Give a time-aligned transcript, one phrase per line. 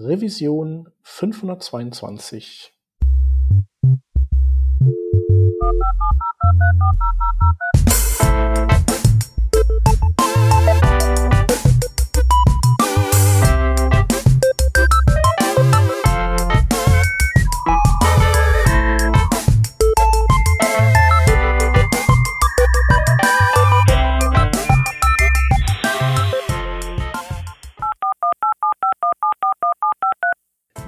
[0.00, 2.70] Revision 522.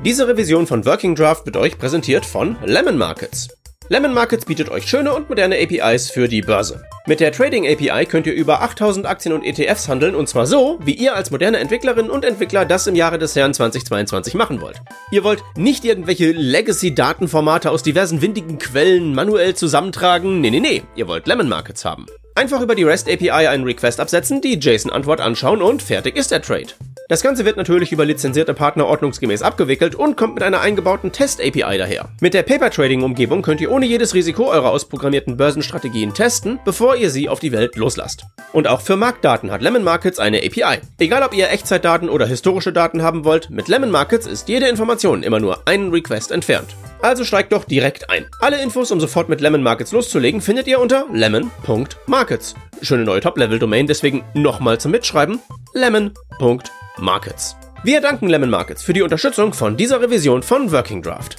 [0.03, 3.49] Diese Revision von Working Draft wird euch präsentiert von Lemon Markets.
[3.91, 6.83] Lemon Markets bietet euch schöne und moderne APIs für die Börse.
[7.07, 10.79] Mit der Trading API könnt ihr über 8000 Aktien und ETFs handeln und zwar so,
[10.83, 14.83] wie ihr als moderne Entwicklerin und Entwickler das im Jahre des Herrn 2022 machen wollt.
[15.11, 20.43] Ihr wollt nicht irgendwelche Legacy-Datenformate aus diversen windigen Quellen manuell zusammentragen.
[20.43, 20.83] Nee, nee, nee.
[20.95, 22.07] Ihr wollt Lemon Markets haben.
[22.35, 26.43] Einfach über die REST API einen Request absetzen, die JSON-Antwort anschauen und fertig ist der
[26.43, 26.69] Trade.
[27.11, 31.77] Das Ganze wird natürlich über lizenzierte Partner ordnungsgemäß abgewickelt und kommt mit einer eingebauten Test-API
[31.77, 32.09] daher.
[32.21, 37.11] Mit der Paper Trading-Umgebung könnt ihr ohne jedes Risiko eure ausprogrammierten Börsenstrategien testen, bevor ihr
[37.11, 38.25] sie auf die Welt loslasst.
[38.53, 40.81] Und auch für Marktdaten hat Lemon Markets eine API.
[40.99, 45.23] Egal ob ihr Echtzeitdaten oder historische Daten haben wollt, mit Lemon Markets ist jede Information
[45.23, 46.75] immer nur einen Request entfernt.
[47.03, 48.27] Also steigt doch direkt ein.
[48.41, 52.55] Alle Infos, um sofort mit Lemon Markets loszulegen, findet ihr unter lemon.markets.
[52.83, 55.41] Schöne neue Top-Level-Domain, deswegen nochmal zum Mitschreiben:
[55.73, 56.71] lemon.markets.
[57.01, 57.57] Markets.
[57.83, 61.37] Wir danken Lemon Markets für die Unterstützung von dieser Revision von Working Draft.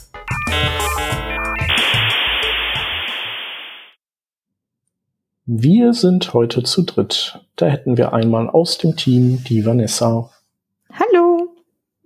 [5.53, 7.41] Wir sind heute zu dritt.
[7.57, 10.29] Da hätten wir einmal aus dem Team die Vanessa.
[10.93, 11.49] Hallo.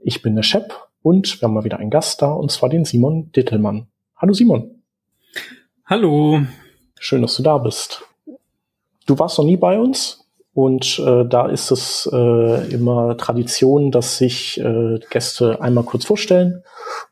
[0.04, 2.86] Ich bin der Shep und wir haben mal wieder einen Gast da und zwar den
[2.86, 3.86] Simon Dittelmann.
[4.18, 4.82] Hallo Simon.
[5.86, 6.42] Hallo.
[7.00, 8.02] Schön, dass du da bist.
[9.06, 14.18] Du warst noch nie bei uns, und äh, da ist es äh, immer Tradition, dass
[14.18, 16.64] sich äh, Gäste einmal kurz vorstellen.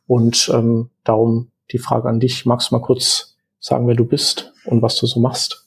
[0.07, 2.47] Und ähm, darum die Frage an dich.
[2.47, 5.62] Magst du mal kurz sagen, wer du bist und was du so machst?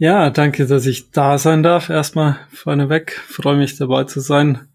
[0.00, 1.88] Ja, danke, dass ich da sein darf.
[1.88, 3.20] Erstmal vorneweg.
[3.26, 4.68] Freue mich dabei zu sein.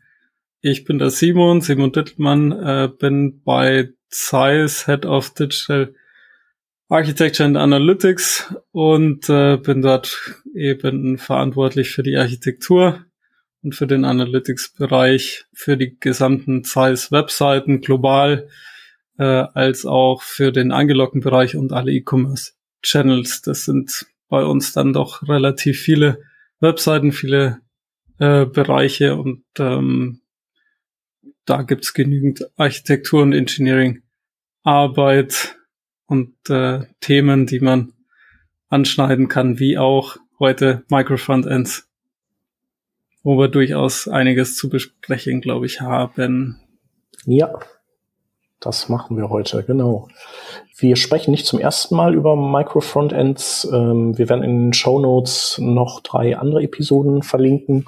[0.59, 5.95] Ich bin der Simon, Simon Dittelmann, äh, bin bei Zeiss Head of Digital
[6.89, 13.05] Architecture and Analytics und äh, bin dort eben verantwortlich für die Architektur
[13.63, 18.49] und für den Analytics-Bereich, für die gesamten Zeiss-Webseiten global,
[19.17, 23.41] äh, als auch für den angeloggten Bereich und alle E-Commerce-Channels.
[23.43, 26.23] Das sind bei uns dann doch relativ viele
[26.59, 27.61] Webseiten, viele
[28.17, 30.21] äh, Bereiche und ähm,
[31.45, 35.55] da gibt's genügend Architektur und Engineering-Arbeit
[36.07, 37.93] und äh, Themen, die man
[38.69, 41.87] anschneiden kann, wie auch heute Microfrontends,
[43.21, 46.59] wo wir durchaus einiges zu besprechen, glaube ich, haben.
[47.25, 47.53] Ja,
[48.63, 50.07] das machen wir heute, genau.
[50.77, 53.67] Wir sprechen nicht zum ersten Mal über Microfrontends.
[53.71, 57.85] Ähm, wir werden in den Show Notes noch drei andere Episoden verlinken,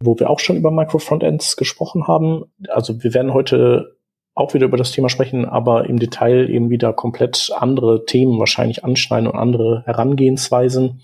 [0.00, 2.44] wo wir auch schon über Microfrontends gesprochen haben.
[2.68, 3.96] Also wir werden heute
[4.34, 8.84] auch wieder über das Thema sprechen, aber im Detail eben wieder komplett andere Themen wahrscheinlich
[8.84, 11.02] anschneiden und andere Herangehensweisen.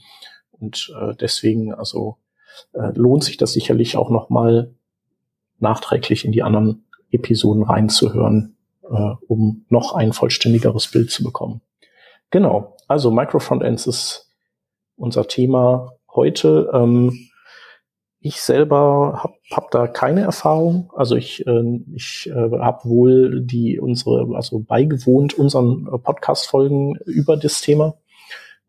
[0.50, 2.16] Und äh, deswegen, also
[2.72, 4.74] äh, lohnt sich das sicherlich auch nochmal
[5.60, 8.56] nachträglich in die anderen Episoden reinzuhören,
[8.90, 11.60] äh, um noch ein vollständigeres Bild zu bekommen.
[12.30, 14.30] Genau, also Microfrontends ist
[14.96, 16.70] unser Thema heute.
[16.72, 17.30] Ähm,
[18.22, 20.92] ich selber habe hab da keine Erfahrung.
[20.94, 27.62] Also ich, äh, ich äh, habe wohl die unsere, also beigewohnt unseren Podcast-Folgen über das
[27.62, 27.96] Thema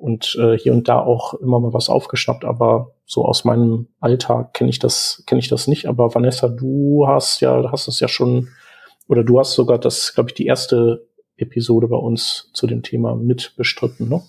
[0.02, 4.54] und äh, hier und da auch immer mal was aufgeschnappt, aber so aus meinem Alltag
[4.54, 5.86] kenne ich das, kenne ich das nicht.
[5.86, 8.48] Aber Vanessa, du hast ja, hast es ja schon,
[9.08, 11.08] oder du hast sogar das, glaube ich, die erste
[11.38, 14.22] Episode bei uns zu dem Thema mit bestritten, ne?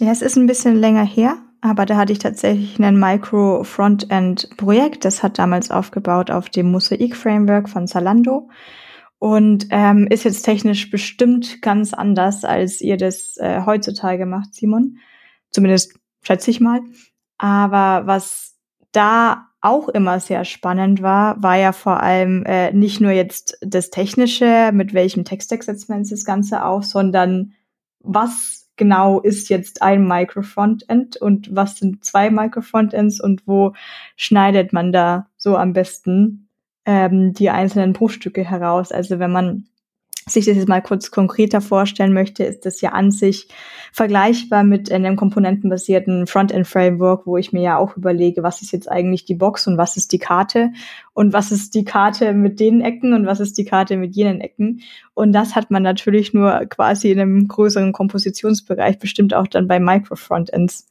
[0.00, 5.04] Ja, es ist ein bisschen länger her, aber da hatte ich tatsächlich ein Micro-Frontend-Projekt.
[5.04, 8.48] Das hat damals aufgebaut auf dem Mosaic-Framework von Zalando
[9.18, 14.98] und ähm, ist jetzt technisch bestimmt ganz anders, als ihr das äh, heutzutage macht, Simon.
[15.50, 16.80] Zumindest schätze ich mal.
[17.36, 18.56] Aber was
[18.92, 23.90] da auch immer sehr spannend war, war ja vor allem äh, nicht nur jetzt das
[23.90, 27.52] Technische, mit welchem Text setzt man das Ganze auf, sondern
[28.00, 33.74] was genau ist jetzt ein Microfrontend und was sind zwei Microfrontends und wo
[34.16, 36.48] schneidet man da so am besten
[36.86, 38.92] ähm, die einzelnen Bruchstücke heraus.
[38.92, 39.66] Also wenn man
[40.28, 43.48] sich das jetzt mal kurz konkreter vorstellen möchte, ist das ja an sich
[43.92, 49.24] vergleichbar mit einem komponentenbasierten Frontend-Framework, wo ich mir ja auch überlege, was ist jetzt eigentlich
[49.24, 50.70] die Box und was ist die Karte
[51.14, 54.40] und was ist die Karte mit den Ecken und was ist die Karte mit jenen
[54.40, 54.82] Ecken.
[55.14, 59.80] Und das hat man natürlich nur quasi in einem größeren Kompositionsbereich, bestimmt auch dann bei
[59.80, 60.86] Micro-Frontends.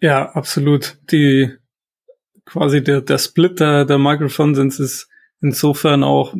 [0.00, 0.98] Ja, absolut.
[1.10, 1.50] Die
[2.50, 5.08] quasi der, der Split der, Microfrontends ist
[5.40, 6.34] insofern auch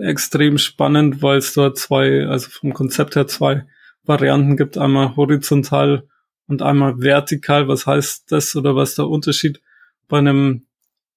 [0.00, 3.66] extrem spannend, weil es dort zwei, also vom Konzept her zwei
[4.04, 6.08] Varianten gibt, einmal horizontal
[6.46, 7.68] und einmal vertikal.
[7.68, 9.60] Was heißt das oder was der Unterschied?
[10.08, 10.66] Bei einem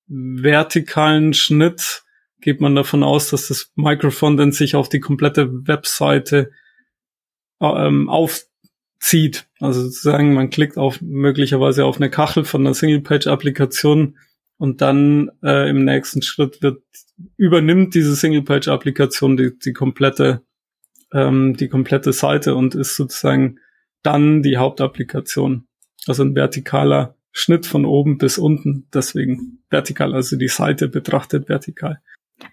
[0.08, 2.04] vertikalen Schnitt
[2.42, 6.52] geht man davon aus, dass das Microfrontend sich auf die komplette Webseite
[7.62, 9.48] ähm, aufzieht.
[9.60, 14.18] Also sozusagen, man klickt auf möglicherweise auf eine Kachel von einer Single-Page-Applikation
[14.60, 16.84] und dann äh, im nächsten Schritt wird
[17.38, 20.44] übernimmt diese Single-Page-Applikation die, die komplette
[21.14, 23.60] ähm, die komplette Seite und ist sozusagen
[24.04, 25.66] dann die Hauptapplikation.
[26.08, 32.00] Also ein vertikaler Schnitt von oben bis unten, deswegen vertikal, also die Seite betrachtet vertikal.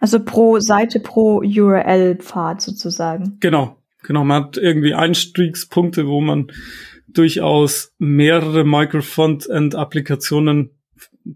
[0.00, 3.36] Also pro Seite, pro URL-Pfad sozusagen.
[3.40, 4.24] Genau, genau.
[4.24, 6.48] Man hat irgendwie Einstiegspunkte, wo man
[7.08, 10.75] durchaus mehrere Microfront-End-Applikationen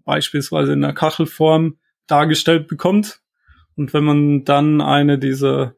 [0.05, 3.21] beispielsweise in einer Kachelform dargestellt bekommt.
[3.77, 5.75] Und wenn man dann eine dieser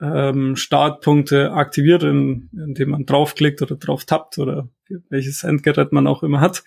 [0.00, 4.68] ähm, Startpunkte aktiviert, in, indem man draufklickt oder drauf tappt oder
[5.08, 6.64] welches Endgerät man auch immer hat,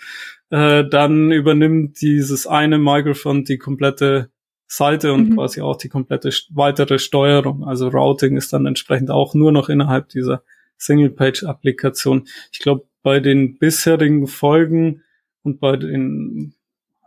[0.50, 4.30] äh, dann übernimmt dieses eine Microphone die komplette
[4.68, 5.36] Seite und mhm.
[5.36, 7.64] quasi auch die komplette weitere Steuerung.
[7.64, 10.44] Also Routing ist dann entsprechend auch nur noch innerhalb dieser
[10.78, 12.28] Single-Page-Applikation.
[12.52, 15.04] Ich glaube, bei den bisherigen Folgen
[15.44, 16.56] und bei den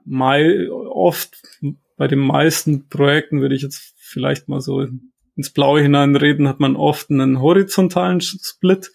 [0.06, 1.42] mei oft
[1.96, 4.86] bei den meisten Projekten würde ich jetzt vielleicht mal so
[5.36, 8.90] ins Blaue hineinreden, hat man oft einen horizontalen Split,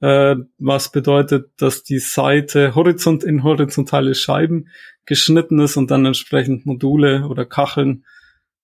[0.00, 4.68] äh, was bedeutet, dass die Seite horizont in horizontale Scheiben
[5.04, 8.04] geschnitten ist und dann entsprechend Module oder Kacheln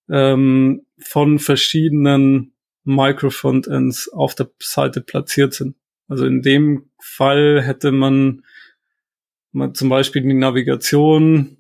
[0.09, 2.53] ähm, von verschiedenen
[2.85, 5.77] Microfrontends auf der Seite platziert sind.
[6.09, 8.45] Also in dem Fall hätte man,
[9.57, 11.57] man zum Beispiel die Navigation,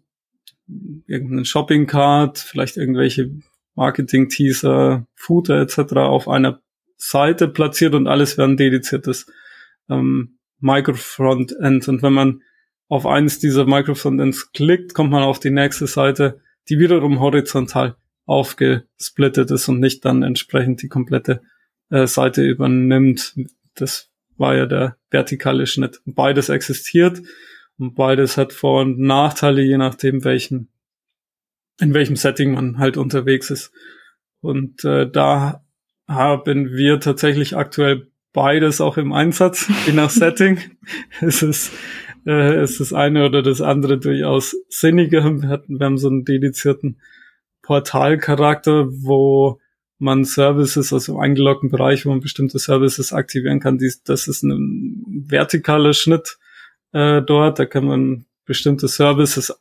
[1.06, 3.31] irgendeinen Shopping-Card, vielleicht irgendwelche
[3.75, 5.94] Marketing-Teaser, Footer etc.
[5.96, 6.60] auf einer
[6.96, 9.26] Seite platziert und alles wäre ein dediziertes
[9.88, 11.88] ähm, Microfrontend.
[11.88, 12.43] Und wenn man
[12.88, 19.50] auf eines dieser Microfrontends klickt, kommt man auf die nächste Seite, die wiederum horizontal aufgesplittet
[19.50, 21.42] ist und nicht dann entsprechend die komplette
[21.90, 23.34] äh, Seite übernimmt.
[23.75, 26.00] Das war ja der vertikale Schnitt.
[26.04, 27.22] Beides existiert
[27.78, 30.69] und beides hat Vor- und Nachteile, je nachdem, welchen,
[31.81, 33.73] in welchem Setting man halt unterwegs ist.
[34.40, 35.64] Und äh, da
[36.08, 40.58] haben wir tatsächlich aktuell beides auch im Einsatz, je nach Setting.
[41.20, 41.73] es ist
[42.26, 45.25] äh, es ist eine oder das andere durchaus sinniger.
[45.40, 47.00] Wir, hatten, wir haben so einen dedizierten
[47.62, 49.61] Portalcharakter, wo
[49.99, 53.78] man Services aus dem eingeloggten Bereich, wo man bestimmte Services aktivieren kann.
[53.78, 56.38] Dies, das ist ein vertikaler Schnitt
[56.96, 57.58] äh, dort.
[57.58, 59.52] Da kann man bestimmte Services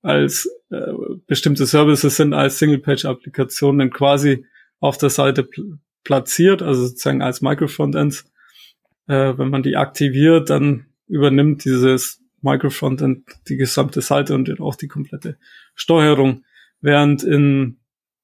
[0.00, 0.92] als äh,
[1.26, 4.46] bestimmte Services sind als Single-Page-Applikationen quasi
[4.80, 8.24] auf der Seite pl platziert, also sozusagen als Microfrontends.
[9.08, 14.88] Äh, wenn man die aktiviert, dann übernimmt dieses Microfrontend die gesamte Seite und auch die
[14.88, 15.36] komplette
[15.74, 16.44] Steuerung.
[16.80, 17.78] Während in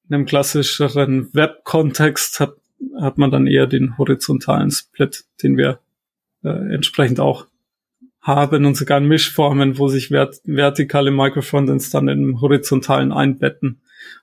[0.08, 2.56] einem klassischeren Web-Kontext hat,
[2.98, 5.80] hat man dann eher den horizontalen Split, den wir
[6.44, 7.48] äh, entsprechend auch
[8.24, 13.82] haben und sogar Mischformen, wo sich vert vertikale Microfrontends dann im horizontalen einbetten,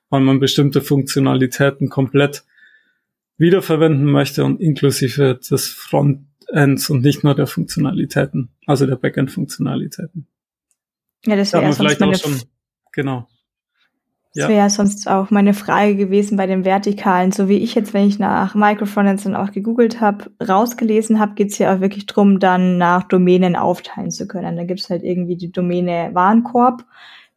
[0.09, 2.43] weil man bestimmte Funktionalitäten komplett
[3.37, 10.27] wiederverwenden möchte und inklusive des Frontends und nicht nur der Funktionalitäten, also der Backend-Funktionalitäten.
[11.25, 12.41] Ja, das wäre vielleicht meine schon,
[12.91, 13.27] genau.
[14.33, 17.33] Das wäre ja sonst auch meine Frage gewesen bei den Vertikalen.
[17.33, 21.57] So wie ich jetzt, wenn ich nach Microfrontends dann auch gegoogelt habe, rausgelesen habe, geht's
[21.57, 24.55] ja auch wirklich drum, dann nach Domänen aufteilen zu können.
[24.55, 26.85] Da gibt's halt irgendwie die Domäne Warenkorb.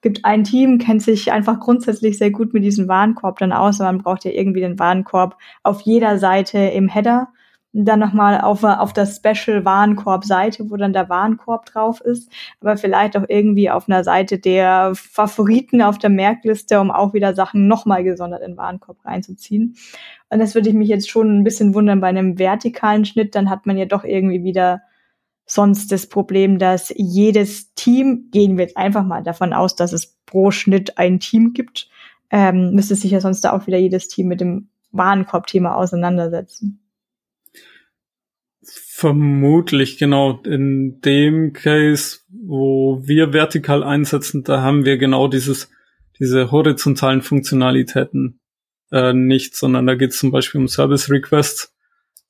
[0.02, 3.80] Gibt ein Team, kennt sich einfach grundsätzlich sehr gut mit diesem Warenkorb dann aus.
[3.80, 7.28] Man braucht ja irgendwie den Warenkorb auf jeder Seite im Header
[7.74, 13.16] dann nochmal auf, auf das Special Warenkorb-Seite, wo dann der Warenkorb drauf ist, aber vielleicht
[13.16, 18.04] auch irgendwie auf einer Seite der Favoriten auf der Merkliste, um auch wieder Sachen nochmal
[18.04, 19.76] gesondert in den Warenkorb reinzuziehen.
[20.30, 23.50] Und das würde ich mich jetzt schon ein bisschen wundern bei einem vertikalen Schnitt, dann
[23.50, 24.82] hat man ja doch irgendwie wieder
[25.44, 30.16] sonst das Problem, dass jedes Team, gehen wir jetzt einfach mal davon aus, dass es
[30.26, 31.88] pro Schnitt ein Team gibt,
[32.30, 36.83] ähm, müsste sich ja sonst da auch wieder jedes Team mit dem Warenkorb-Thema auseinandersetzen.
[38.96, 40.40] Vermutlich, genau.
[40.44, 45.68] In dem Case, wo wir vertikal einsetzen, da haben wir genau dieses,
[46.20, 48.38] diese horizontalen Funktionalitäten
[48.92, 51.74] äh, nicht, sondern da geht es zum Beispiel um Service Requests.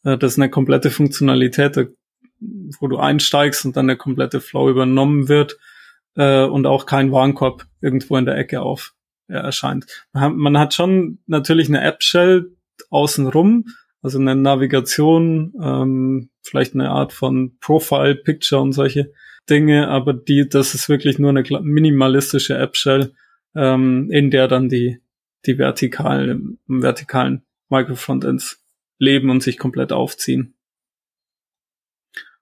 [0.04, 1.90] Äh, das ist eine komplette Funktionalität,
[2.40, 5.58] wo du einsteigst und dann der komplette Flow übernommen wird
[6.14, 8.94] äh, und auch kein Warenkorb irgendwo in der Ecke auf
[9.28, 10.06] äh, erscheint.
[10.14, 12.56] Man hat, schon natürlich eine App-Shell
[12.88, 13.66] außenrum,
[14.04, 19.12] also eine Navigation, ähm, vielleicht eine Art von Profile, Picture und solche
[19.48, 23.14] Dinge, aber die, das ist wirklich nur eine minimalistische App-Shell,
[23.54, 25.00] ähm, in der dann die,
[25.46, 28.62] die vertikalen, vertikalen Microfrontends
[28.98, 30.54] leben und sich komplett aufziehen.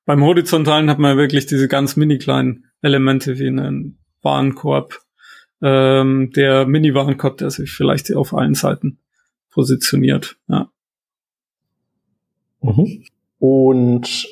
[0.05, 5.01] Beim horizontalen hat man wirklich diese ganz mini kleinen Elemente wie einen Warenkorb,
[5.61, 8.99] ähm, der Mini-Warenkorb, der sich vielleicht auf allen Seiten
[9.51, 10.37] positioniert.
[10.49, 10.73] Ja.
[12.63, 13.05] Mhm.
[13.39, 14.27] Und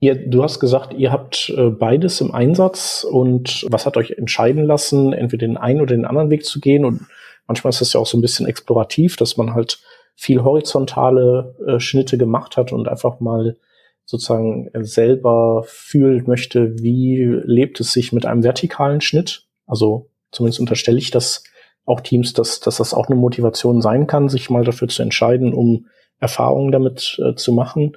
[0.00, 4.64] ihr, du hast gesagt, ihr habt äh, beides im Einsatz und was hat euch entscheiden
[4.64, 6.84] lassen, entweder den einen oder den anderen Weg zu gehen?
[6.84, 7.06] Und
[7.46, 9.80] manchmal ist das ja auch so ein bisschen explorativ, dass man halt
[10.14, 13.56] viel horizontale äh, Schnitte gemacht hat und einfach mal
[14.04, 19.46] sozusagen selber fühlen möchte, wie lebt es sich mit einem vertikalen Schnitt.
[19.66, 21.44] Also zumindest unterstelle ich das
[21.84, 25.52] auch Teams, dass, dass das auch eine Motivation sein kann, sich mal dafür zu entscheiden,
[25.52, 25.86] um
[26.20, 27.96] Erfahrungen damit äh, zu machen.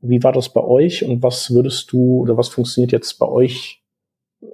[0.00, 3.82] Wie war das bei euch und was würdest du oder was funktioniert jetzt bei euch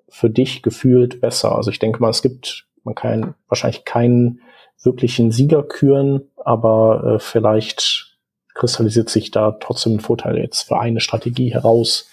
[0.08, 1.54] für dich gefühlt besser?
[1.54, 4.40] Also ich denke mal, es gibt, man kann wahrscheinlich keinen
[4.82, 8.18] wirklichen Sieger küren, aber äh, vielleicht
[8.54, 12.08] kristallisiert sich da trotzdem ein Vorteil jetzt für eine Strategie heraus.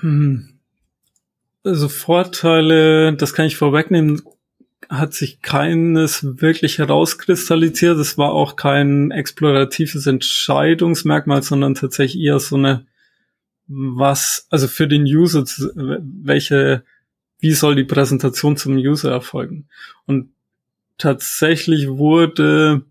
[0.00, 0.60] Hm.
[1.64, 4.22] Also Vorteile, das kann ich vorwegnehmen,
[4.88, 7.98] hat sich keines wirklich herauskristallisiert.
[7.98, 12.86] Es war auch kein exploratives Entscheidungsmerkmal, sondern tatsächlich eher so eine,
[13.68, 15.44] was, also für den User,
[15.74, 16.82] welche,
[17.38, 19.68] wie soll die Präsentation zum User erfolgen?
[20.06, 20.30] Und
[20.98, 22.82] tatsächlich wurde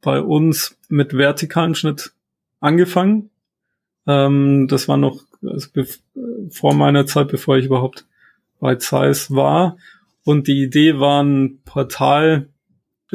[0.00, 2.12] bei uns mit vertikalem Schnitt
[2.60, 3.30] angefangen.
[4.06, 5.68] Ähm, das war noch also
[6.50, 8.06] vor meiner Zeit, bevor ich überhaupt
[8.60, 9.76] bei Zeiss war.
[10.26, 12.48] Und die Idee war, ein Portal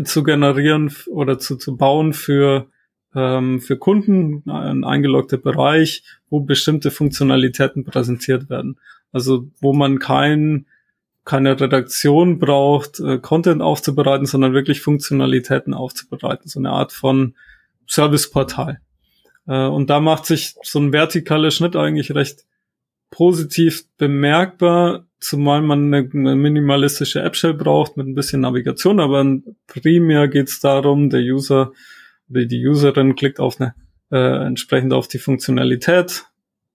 [0.02, 2.70] zu generieren oder zu, zu bauen für,
[3.14, 8.80] ähm, für Kunden, ein eingeloggter Bereich, wo bestimmte Funktionalitäten präsentiert werden.
[9.12, 10.68] Also wo man kein,
[11.26, 16.48] keine Redaktion braucht, äh, Content aufzubereiten, sondern wirklich Funktionalitäten aufzubereiten.
[16.48, 17.36] So eine Art von
[17.88, 18.80] Serviceportal.
[19.48, 22.46] Äh, und da macht sich so ein vertikaler Schnitt eigentlich recht
[23.10, 29.26] positiv bemerkbar, zumal man eine, eine minimalistische App-Shell braucht mit ein bisschen Navigation, aber
[29.68, 31.72] primär geht es darum, der User
[32.30, 33.74] oder die Userin klickt auf eine
[34.12, 36.26] äh, entsprechend auf die Funktionalität.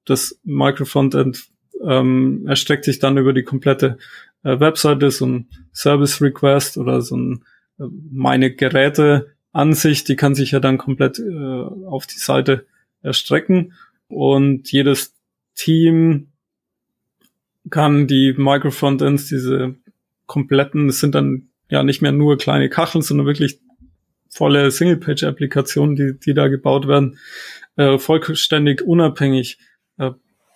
[0.05, 1.49] Das Microfrontend
[1.85, 3.99] ähm, erstreckt sich dann über die komplette
[4.43, 7.45] äh, Webseite, so ein Service Request oder so ein
[7.79, 12.67] äh, meine Geräte Ansicht, die kann sich ja dann komplett äh, auf die Seite
[13.03, 13.73] erstrecken
[14.09, 15.15] und jedes
[15.55, 16.29] Team
[17.71, 19.77] kann die Microfrontends, diese
[20.27, 23.61] kompletten, es sind dann ja nicht mehr nur kleine Kacheln, sondern wirklich
[24.29, 27.19] volle Single-Page-Applikationen, die, die da gebaut werden,
[27.77, 29.59] äh, vollständig unabhängig
[29.99, 30.11] äh,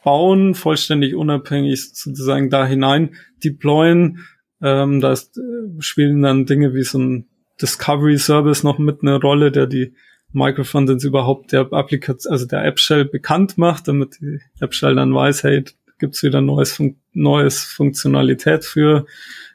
[0.04, 4.26] bauen, vollständig unabhängig sozusagen da hinein deployen.
[4.62, 7.28] Ähm, da ist, äh, spielen dann Dinge wie so ein
[7.60, 9.94] Discovery Service noch mit einer Rolle, der die
[10.32, 15.64] Microfrontends überhaupt der Applikation, also der App-Shell bekannt macht, damit die App-Shell dann weiß, hey,
[16.00, 19.06] gibt's wieder neues, Fun neues Funktionalität für,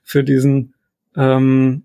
[0.04, 0.74] für diesen,
[1.16, 1.84] ähm,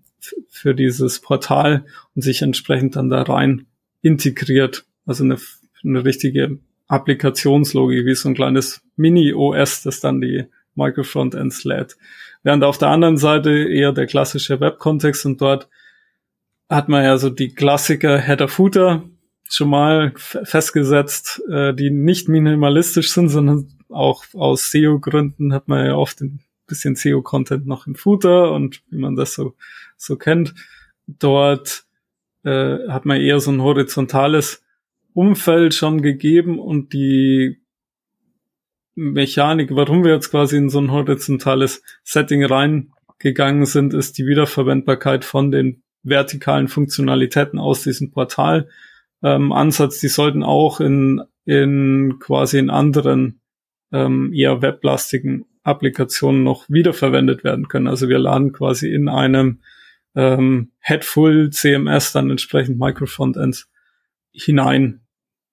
[0.49, 3.65] für dieses Portal und sich entsprechend dann da rein
[4.01, 4.85] integriert.
[5.05, 5.37] Also eine,
[5.83, 11.97] eine richtige Applikationslogik, wie so ein kleines Mini-OS, das dann die Microfrontends lädt.
[12.43, 15.67] Während auf der anderen Seite eher der klassische Web-Kontext und dort
[16.69, 19.03] hat man ja so die Klassiker Header-Footer
[19.49, 25.95] schon mal festgesetzt, äh, die nicht minimalistisch sind, sondern auch aus SEO-Gründen hat man ja
[25.95, 29.55] oft ein bisschen SEO-Content noch im Footer und wie man das so,
[29.97, 30.53] so kennt.
[31.07, 31.85] Dort
[32.43, 34.63] äh, hat man eher so ein horizontales
[35.13, 37.61] Umfeld schon gegeben und die
[38.95, 45.25] Mechanik, warum wir jetzt quasi in so ein horizontales Setting reingegangen sind, ist die Wiederverwendbarkeit
[45.25, 48.69] von den vertikalen Funktionalitäten aus diesem Portal
[49.23, 49.99] ähm, Ansatz.
[49.99, 53.40] Die sollten auch in, in quasi in anderen
[53.91, 57.87] ähm, eher weblastigen Applikationen noch wiederverwendet werden können.
[57.87, 59.59] Also wir laden quasi in einem
[60.15, 63.69] ähm, Headful CMS dann entsprechend Microfrontends
[64.31, 65.01] hinein,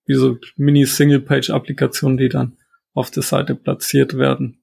[0.06, 2.56] wie so Mini-Single-Page-Applikationen, die dann
[2.94, 4.58] auf der Seite platziert werden.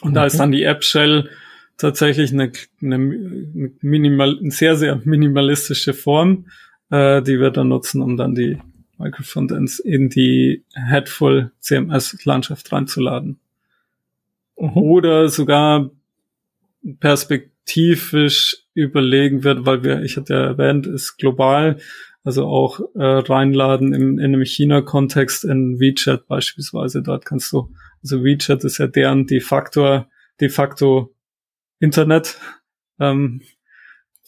[0.00, 0.14] Und mhm.
[0.14, 1.28] da ist dann die App-Shell
[1.76, 6.46] tatsächlich eine, eine, minimal, eine sehr, sehr minimalistische Form,
[6.90, 8.58] äh, die wir dann nutzen, um dann die
[8.98, 13.38] Microfrontends in die Headful CMS-Landschaft reinzuladen.
[14.58, 14.76] Mhm.
[14.76, 15.90] Oder sogar
[17.00, 21.78] perspektivisch überlegen wird, weil wir, ich hatte ja erwähnt, ist global,
[22.22, 27.02] also auch äh, reinladen im, in einem China-Kontext in WeChat beispielsweise.
[27.02, 27.70] Dort kannst du,
[28.02, 30.04] also WeChat ist ja deren de facto,
[30.40, 31.14] de facto
[31.80, 32.38] Internet
[32.98, 33.42] ähm,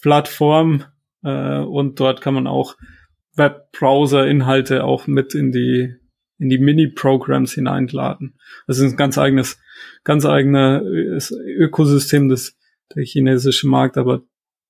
[0.00, 0.85] Plattform
[1.23, 2.76] äh, und dort kann man auch
[3.37, 5.95] Webbrowser-Inhalte auch mit in die
[6.38, 8.38] in die Mini-Programs hineinladen.
[8.66, 9.59] Das ist ein ganz eigenes,
[10.05, 12.59] ganz eigener Ökosystem des
[12.95, 14.23] der chinesische Markt, aber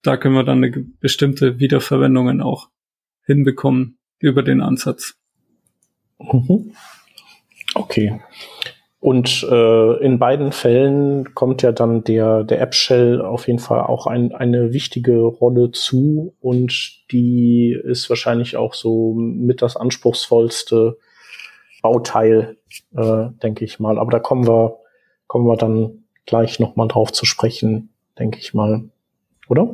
[0.03, 2.71] da können wir dann eine bestimmte Wiederverwendungen auch
[3.25, 5.19] hinbekommen über den Ansatz.
[6.19, 6.73] Mhm.
[7.75, 8.21] Okay.
[9.07, 14.09] Und äh, in beiden Fällen kommt ja dann der, der App-Shell auf jeden Fall auch
[14.09, 20.99] ein, eine wichtige Rolle zu und die ist wahrscheinlich auch so mit das anspruchsvollste
[21.83, 22.57] Bauteil,
[22.97, 24.01] äh, denke ich mal.
[24.01, 24.79] Aber da kommen wir,
[25.29, 28.91] kommen wir dann gleich nochmal drauf zu sprechen, denke ich mal.
[29.49, 29.73] Oder?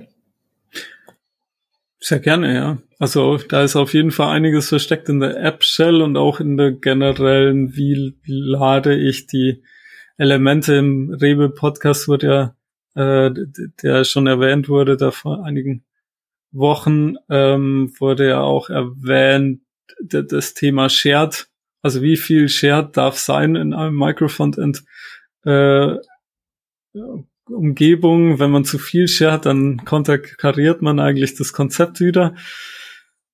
[2.04, 2.78] Sehr gerne, ja.
[2.98, 6.72] Also da ist auf jeden Fall einiges versteckt in der App-Shell und auch in der
[6.72, 9.62] generellen, wie lade ich die
[10.16, 12.56] Elemente im Rewe-Podcast wurde
[12.96, 13.30] ja, äh,
[13.84, 15.84] der schon erwähnt wurde, da vor einigen
[16.50, 19.60] Wochen ähm, wurde ja auch erwähnt,
[20.00, 21.46] das Thema Shared,
[21.82, 24.82] also wie viel Shared darf sein in einem Microfrontend
[25.44, 25.98] äh,
[27.48, 32.34] Umgebung, wenn man zu viel shared, dann konterkariert man eigentlich das Konzept wieder.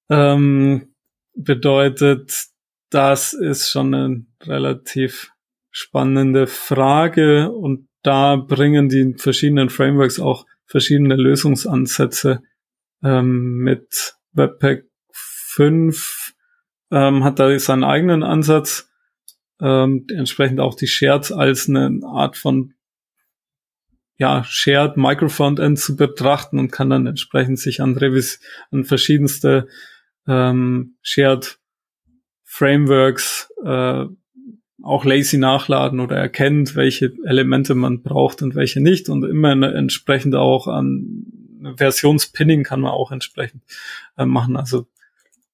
[0.08, 0.94] Ähm,
[1.34, 2.48] bedeutet,
[2.90, 5.30] das ist schon eine relativ
[5.70, 12.42] spannende Frage und da bringen die verschiedenen Frameworks auch verschiedene Lösungsansätze
[13.02, 16.34] ähm, mit Webpack 5
[16.90, 18.90] ähm, hat da seinen eigenen Ansatz,
[19.60, 22.74] ähm, entsprechend auch die Shares als eine Art von
[24.18, 29.68] ja, Shared Microfrontend zu betrachten und kann dann entsprechend sich an Revis an verschiedenste
[30.26, 31.58] ähm, Shared
[32.44, 34.04] Frameworks äh,
[34.82, 40.34] auch lazy nachladen oder erkennt, welche Elemente man braucht und welche nicht und immer entsprechend
[40.34, 41.24] auch an
[41.76, 43.62] Versionspinning kann man auch entsprechend
[44.16, 44.86] äh, machen, also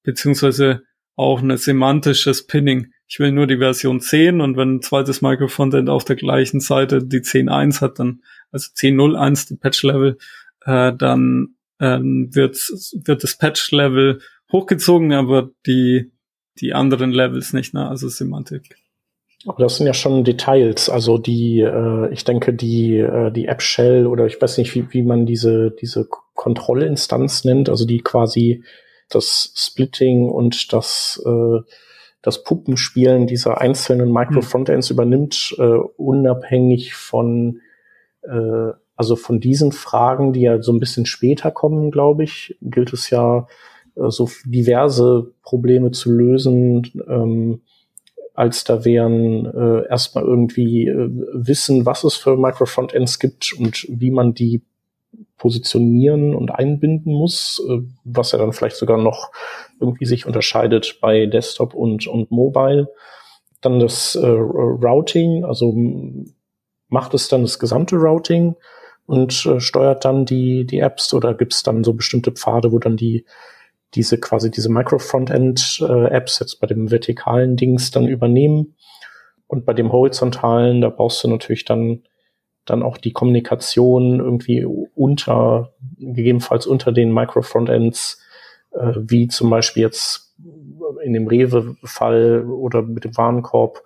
[0.03, 0.83] beziehungsweise
[1.16, 2.92] auch ein semantisches Pinning.
[3.06, 7.04] Ich will nur die Version 10 und wenn ein zweites Microfrontend auf der gleichen Seite
[7.04, 10.18] die 10.1 hat, dann also 10.01 die Patch-Level,
[10.64, 12.56] äh, dann ähm, wird,
[13.04, 14.20] wird das Patch-Level
[14.52, 16.12] hochgezogen, aber die,
[16.60, 17.88] die anderen Levels nicht, ne?
[17.88, 18.76] also Semantik.
[19.46, 20.88] Aber das sind ja schon Details.
[20.88, 24.86] Also die, äh, ich denke, die, äh, die App Shell oder ich weiß nicht, wie,
[24.92, 28.64] wie man diese, diese Kontrollinstanz nennt, also die quasi
[29.10, 31.60] das Splitting und das, äh,
[32.24, 34.94] das Puppenspielen dieser einzelnen Micro-Frontends mhm.
[34.94, 37.60] übernimmt, äh, unabhängig von
[38.22, 42.92] äh, also von diesen Fragen, die ja so ein bisschen später kommen, glaube ich, gilt
[42.92, 43.46] es ja,
[43.96, 47.62] äh, so diverse Probleme zu lösen, ähm,
[48.34, 54.10] als da wären äh, erstmal irgendwie äh, wissen, was es für Microfrontends gibt und wie
[54.10, 54.62] man die
[55.37, 59.31] positionieren und einbinden muss, äh, was ja dann vielleicht sogar noch
[59.81, 62.88] irgendwie sich unterscheidet bei Desktop und, und Mobile.
[63.61, 65.75] Dann das äh, Routing, also
[66.88, 68.55] macht es dann das gesamte Routing
[69.07, 72.79] und äh, steuert dann die, die Apps oder gibt es dann so bestimmte Pfade, wo
[72.79, 73.25] dann die
[73.94, 78.75] diese quasi diese Micro-Frontend-Apps äh, jetzt bei dem vertikalen Dings dann übernehmen.
[79.47, 82.03] Und bei dem horizontalen, da brauchst du natürlich dann,
[82.64, 88.22] dann auch die Kommunikation irgendwie unter, gegebenenfalls unter den Micro-Frontends,
[88.72, 90.35] äh, wie zum Beispiel jetzt
[91.03, 93.83] in dem Rewe-Fall oder mit dem Warenkorb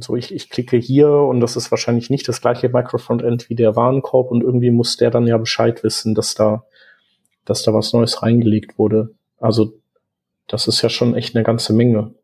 [0.00, 3.76] so, ich, ich klicke hier und das ist wahrscheinlich nicht das gleiche Microfrontend wie der
[3.76, 6.64] Warenkorb und irgendwie muss der dann ja Bescheid wissen, dass da,
[7.44, 9.14] dass da was Neues reingelegt wurde.
[9.38, 9.74] Also,
[10.48, 12.14] das ist ja schon echt eine ganze Menge.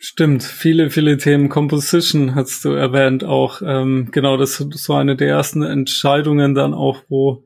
[0.00, 1.48] Stimmt, viele, viele Themen.
[1.48, 3.62] Composition hast du erwähnt auch.
[3.62, 7.44] Ähm, genau, das ist so eine der ersten Entscheidungen dann auch, wo,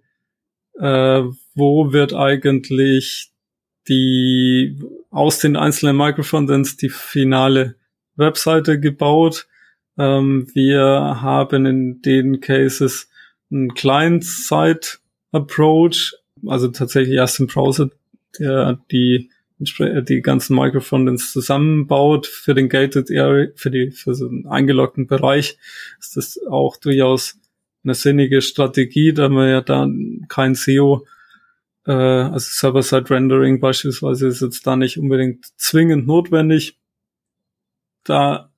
[0.79, 1.23] äh,
[1.55, 3.33] wo wird eigentlich
[3.89, 4.79] die
[5.11, 7.77] aus den einzelnen Microfrontends die finale
[8.17, 9.47] Webseite gebaut.
[9.97, 10.77] Ähm, wir
[11.23, 13.09] haben in den Cases
[13.51, 14.99] ein Client-Side
[15.33, 16.15] Approach,
[16.47, 17.89] also tatsächlich erst im Browser,
[18.39, 19.31] der die
[19.63, 25.59] die ganzen Microfrontends zusammenbaut für den Gated Area, für die, für so einen eingeloggten Bereich,
[26.01, 27.39] ist das auch durchaus
[27.85, 31.07] eine sinnige Strategie, da man ja dann kein SEO,
[31.87, 36.79] äh, also Server-Side Rendering beispielsweise ist jetzt da nicht unbedingt zwingend notwendig.
[38.05, 38.53] Da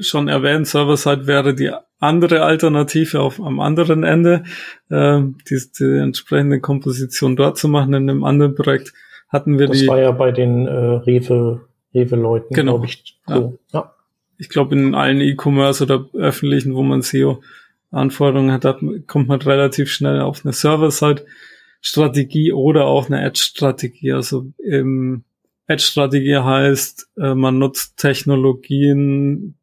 [0.00, 4.44] schon erwähnt, Server-Side wäre die andere Alternative auf am anderen Ende,
[4.90, 7.94] äh, die, die entsprechende Komposition dort zu machen.
[7.94, 8.92] In einem anderen Projekt
[9.28, 9.86] hatten wir das die.
[9.86, 11.62] Das war ja bei den äh, Rewe,
[11.94, 12.74] Rewe-Leuten, genau.
[12.74, 13.18] glaube ich.
[13.26, 13.58] So.
[13.72, 13.80] Ja.
[13.80, 13.94] ja.
[14.38, 20.20] Ich glaube, in allen E-Commerce oder öffentlichen, wo man SEO-Anforderungen hat, kommt man relativ schnell
[20.20, 24.12] auf eine Server-Side-Strategie oder auch eine Edge-Strategie.
[24.12, 25.24] Also im
[25.66, 29.56] Edge-Strategie heißt, äh, man nutzt Technologien,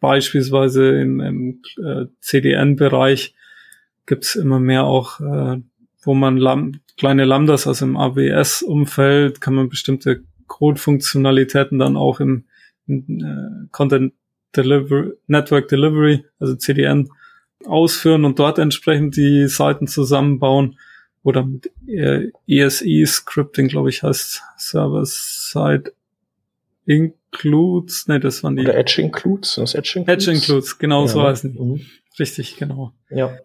[0.00, 3.34] beispielsweise im, im äh, CDN-Bereich
[4.06, 5.60] gibt's immer mehr auch, äh,
[6.02, 12.44] wo man Lam kleine Lambdas, also im AWS-Umfeld kann man bestimmte Code-Funktionalitäten dann auch im,
[12.86, 14.14] im äh, Content
[14.56, 17.08] Delivery, Network Delivery, also CDN,
[17.64, 20.78] ausführen und dort entsprechend die Seiten zusammenbauen
[21.22, 25.92] oder mit äh, ESE-Scripting, glaube ich, heißt Server-Side
[26.86, 28.62] Includes, ne, das waren die.
[28.62, 30.26] Oder Edge Includes, das Edge Includes.
[30.26, 31.58] Edge Includes, genau ja, so heißen die.
[31.58, 31.80] Mhm.
[32.18, 32.92] Richtig, genau.
[33.08, 33.38] Ja.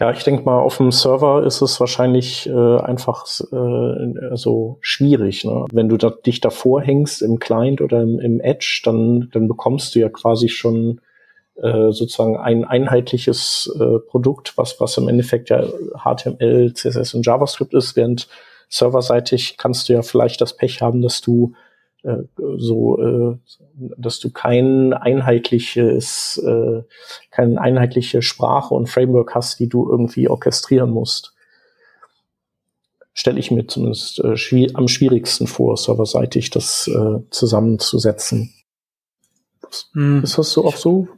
[0.00, 5.44] Ja, ich denke mal, auf dem Server ist es wahrscheinlich äh, einfach äh, also schwierig.
[5.44, 5.66] Ne?
[5.70, 9.94] Wenn du da, dich davor hängst im Client oder im, im Edge, dann, dann bekommst
[9.94, 11.02] du ja quasi schon
[11.56, 15.62] äh, sozusagen ein einheitliches äh, Produkt, was, was im Endeffekt ja
[16.02, 18.26] HTML, CSS und JavaScript ist, während
[18.70, 21.52] serverseitig kannst du ja vielleicht das Pech haben, dass du
[22.02, 23.38] so, äh,
[23.96, 26.82] dass du kein einheitliches, äh,
[27.30, 31.34] keine einheitliche Sprache und Framework hast, die du irgendwie orchestrieren musst.
[33.12, 38.54] Stelle ich mir zumindest äh, am schwierigsten vor, serverseitig das äh, zusammenzusetzen.
[39.92, 40.22] Hm.
[40.22, 41.08] Ist das so auch so?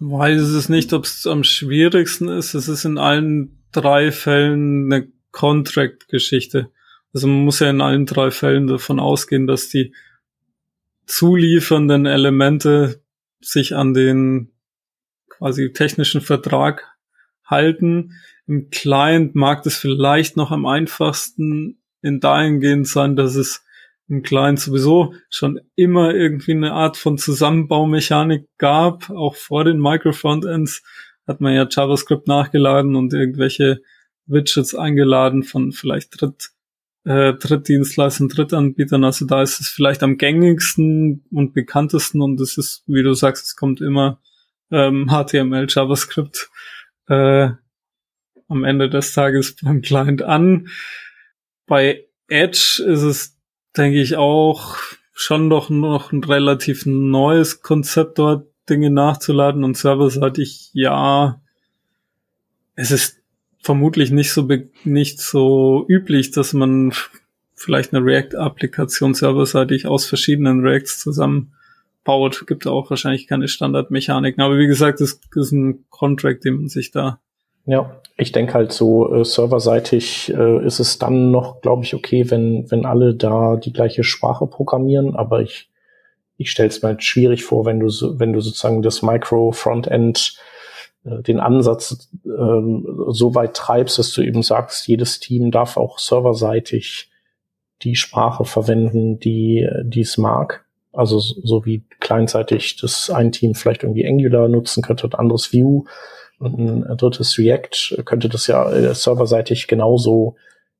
[0.00, 2.54] Weiß es nicht, ob es am schwierigsten ist.
[2.54, 6.70] Es ist in allen drei Fällen eine Contract-Geschichte.
[7.12, 9.92] Also man muss ja in allen drei Fällen davon ausgehen, dass die
[11.08, 13.02] zuliefernden Elemente
[13.40, 14.52] sich an den
[15.28, 16.84] quasi technischen Vertrag
[17.44, 18.12] halten.
[18.46, 23.64] Im Client mag das vielleicht noch am einfachsten in dahingehend sein, dass es
[24.08, 29.10] im Client sowieso schon immer irgendwie eine Art von Zusammenbaumechanik gab.
[29.10, 30.82] Auch vor den Microfrontends
[31.26, 33.82] hat man ja JavaScript nachgeladen und irgendwelche
[34.26, 36.50] Widgets eingeladen von vielleicht Dritt
[37.04, 39.04] äh, Drittdienstleistern, Drittanbietern.
[39.04, 43.46] Also da ist es vielleicht am gängigsten und bekanntesten und es ist, wie du sagst,
[43.46, 44.20] es kommt immer
[44.70, 46.50] ähm, HTML, JavaScript
[47.08, 47.50] äh,
[48.48, 50.68] am Ende des Tages beim Client an.
[51.66, 53.36] Bei Edge ist es,
[53.76, 54.76] denke ich, auch
[55.12, 61.40] schon doch noch ein relativ neues Konzept dort Dinge nachzuladen und serverseitig ja,
[62.74, 63.18] es ist
[63.60, 64.48] vermutlich nicht so
[64.84, 66.92] nicht so üblich, dass man
[67.54, 72.46] vielleicht eine React-Applikation serverseitig aus verschiedenen Reacts zusammenbaut.
[72.46, 74.42] Gibt auch wahrscheinlich keine Standardmechaniken.
[74.42, 77.20] Aber wie gesagt, das ist ein Contract, den man sich da
[77.68, 82.30] ja, ich denke halt so äh, serverseitig äh, ist es dann noch, glaube ich, okay,
[82.30, 85.14] wenn wenn alle da die gleiche Sprache programmieren.
[85.14, 85.68] Aber ich
[86.38, 89.52] ich stelle es mir halt schwierig vor, wenn du so, wenn du sozusagen das Micro
[89.52, 90.38] Frontend
[91.22, 97.10] den Ansatz ähm, so weit treibst, dass du eben sagst, jedes Team darf auch serverseitig
[97.82, 100.64] die Sprache verwenden, die, die es mag.
[100.92, 105.84] Also so wie kleinseitig das ein Team vielleicht irgendwie Angular nutzen könnte, ein anderes View
[106.38, 110.36] und ein drittes React, könnte das ja äh, serverseitig genauso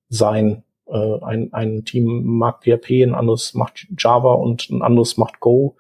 [0.09, 0.65] sein.
[0.87, 5.77] Äh, ein, ein Team mag PHP, ein anderes macht Java und ein anderes macht Go.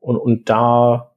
[0.00, 1.07] Und, und da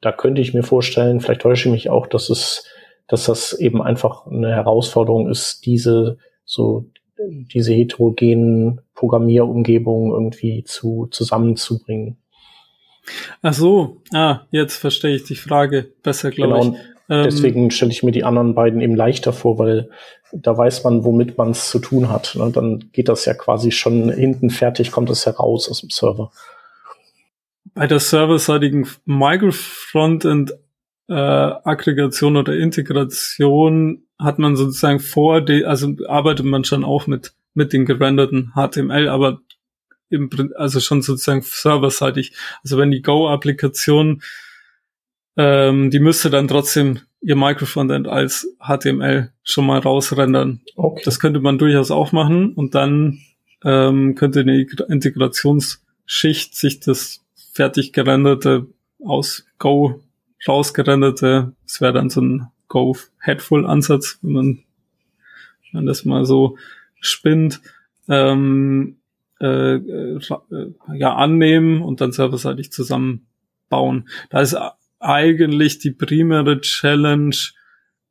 [0.00, 2.64] da könnte ich mir vorstellen, vielleicht täusche ich mich auch, dass es,
[3.06, 6.86] dass das eben einfach eine Herausforderung ist, diese so
[7.20, 12.16] diese heterogenen Programmierumgebungen irgendwie zu zusammenzubringen.
[13.42, 16.80] Ach so, ah, jetzt verstehe ich die Frage besser, glaube genau, ich.
[17.10, 19.90] Ähm, deswegen stelle ich mir die anderen beiden eben leichter vor, weil
[20.32, 22.34] da weiß man, womit man es zu tun hat.
[22.38, 22.50] Ne?
[22.52, 26.30] Dann geht das ja quasi schon hinten fertig, kommt es heraus aus dem Server
[27.78, 30.52] bei der serverseitigen Microfrontend
[31.06, 37.34] äh, Aggregation oder Integration hat man sozusagen vor, die, also arbeitet man schon auch mit
[37.54, 39.42] mit den gerenderten HTML, aber
[40.10, 42.32] im, also schon sozusagen serverseitig.
[42.64, 44.22] Also wenn die Go-Applikation,
[45.36, 50.62] ähm, die müsste dann trotzdem ihr Microfrontend als HTML schon mal rausrendern.
[50.74, 51.02] Okay.
[51.04, 53.20] Das könnte man durchaus auch machen und dann
[53.64, 57.24] ähm, könnte eine Integrationsschicht sich das
[57.58, 58.68] fertig gerenderte
[59.04, 60.00] aus Go
[60.46, 66.24] rausgerenderte, das wäre dann so ein Go Headful Ansatz, wenn man, wenn man das mal
[66.24, 66.56] so
[67.00, 67.60] spinnt,
[68.08, 68.98] ähm,
[69.40, 70.20] äh, äh,
[70.94, 74.08] ja annehmen und dann serverseitig zusammenbauen.
[74.30, 74.56] Da ist
[75.00, 77.34] eigentlich die primäre Challenge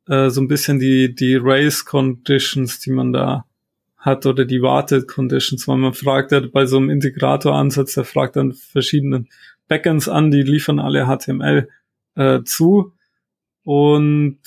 [0.08, 3.46] äh, so ein bisschen die die Race Conditions, die man da
[4.08, 8.36] hat oder die Warted Conditions, weil man fragt ja bei so einem Integrator-Ansatz, der fragt
[8.36, 9.28] dann verschiedenen
[9.68, 11.68] Backends an, die liefern alle HTML
[12.16, 12.94] äh, zu
[13.62, 14.38] und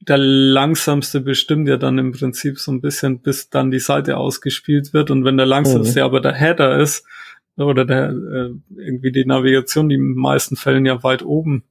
[0.00, 4.92] der langsamste bestimmt ja dann im Prinzip so ein bisschen, bis dann die Seite ausgespielt
[4.92, 5.10] wird.
[5.10, 6.04] Und wenn der langsamste mhm.
[6.04, 7.04] aber der Header ist,
[7.56, 11.64] oder der äh, irgendwie die Navigation, die in den meisten Fällen ja weit oben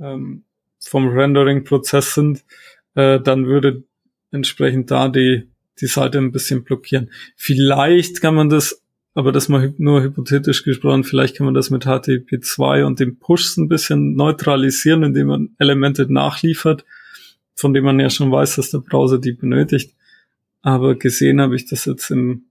[0.00, 0.42] ähm,
[0.80, 2.44] vom Rendering-Prozess sind,
[2.94, 3.84] äh, dann würde
[4.32, 5.48] entsprechend da die,
[5.80, 7.10] die Seite ein bisschen blockieren.
[7.36, 8.82] Vielleicht kann man das,
[9.14, 13.56] aber das mal nur hypothetisch gesprochen, vielleicht kann man das mit HTTP2 und dem Push
[13.56, 16.84] ein bisschen neutralisieren, indem man Elemente nachliefert
[17.58, 19.94] von dem man ja schon weiß, dass der Browser die benötigt.
[20.62, 22.44] Aber gesehen habe ich das jetzt im,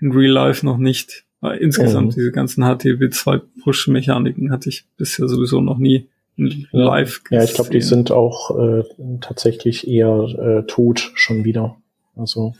[0.00, 1.24] in Real Life noch nicht.
[1.40, 2.14] Weil insgesamt mhm.
[2.14, 7.38] diese ganzen HTTP2-Push-Mechaniken hatte ich bisher sowieso noch nie live gesehen.
[7.38, 8.82] Ja, ich glaube, die sind auch äh,
[9.20, 11.76] tatsächlich eher äh, tot schon wieder.
[12.16, 12.54] Also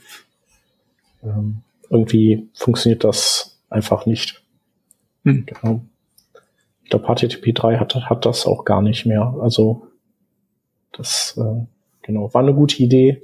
[1.23, 4.41] ähm, irgendwie funktioniert das einfach nicht.
[5.23, 5.45] Hm.
[5.45, 5.81] Genau.
[6.83, 9.35] Ich glaube, HTTP 3 hat, hat das auch gar nicht mehr.
[9.41, 9.87] Also
[10.91, 11.65] das äh,
[12.01, 13.21] genau war eine gute Idee,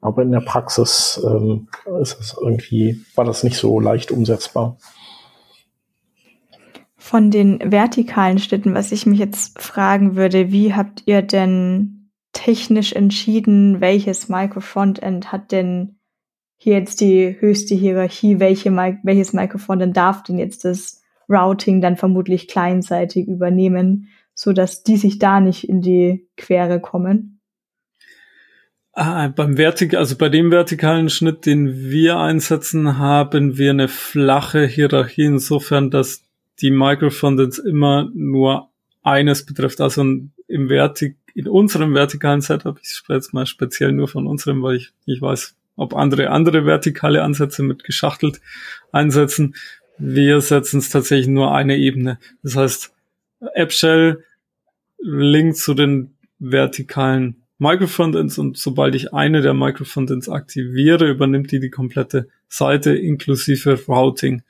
[0.00, 1.68] aber in der Praxis ähm,
[2.00, 4.76] ist es irgendwie war das nicht so leicht umsetzbar.
[6.96, 11.97] Von den vertikalen Schnitten, was ich mich jetzt fragen würde, wie habt ihr denn
[12.32, 15.98] technisch entschieden, welches Micro-Frontend hat denn
[16.56, 18.70] hier jetzt die höchste Hierarchie, welche,
[19.02, 24.08] welches Micro-Frontend darf denn jetzt das Routing dann vermutlich kleinseitig übernehmen?
[24.38, 27.40] so dass die sich da nicht in die Quere kommen?
[28.92, 34.64] Ah, beim Vertik, also bei dem vertikalen Schnitt, den wir einsetzen, haben wir eine flache
[34.64, 36.22] Hierarchie insofern, dass
[36.60, 38.70] die Microfrontends immer nur
[39.02, 39.80] eines betrifft.
[39.80, 44.60] Also im Vertik, in unserem vertikalen Setup, ich spreche jetzt mal speziell nur von unserem,
[44.60, 48.40] weil ich nicht weiß, ob andere andere vertikale Ansätze mit geschachtelt
[48.90, 49.54] einsetzen.
[49.98, 52.18] Wir setzen es tatsächlich nur eine Ebene.
[52.42, 52.92] Das heißt,
[53.54, 54.24] AppShell
[54.98, 61.70] Link zu den vertikalen Microfrontends und sobald ich eine der Microfrontends aktiviere, übernimmt die die
[61.70, 64.42] komplette Seite inklusive Routing.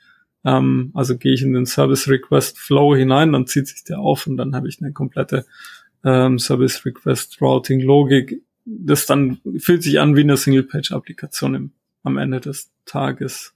[0.43, 4.25] Ähm, also gehe ich in den Service Request Flow hinein, dann zieht sich der auf
[4.25, 5.45] und dann habe ich eine komplette
[6.03, 8.41] ähm, Service Request Routing Logik.
[8.65, 11.71] Das dann fühlt sich an wie eine Single Page Applikation
[12.03, 13.53] am Ende des Tages.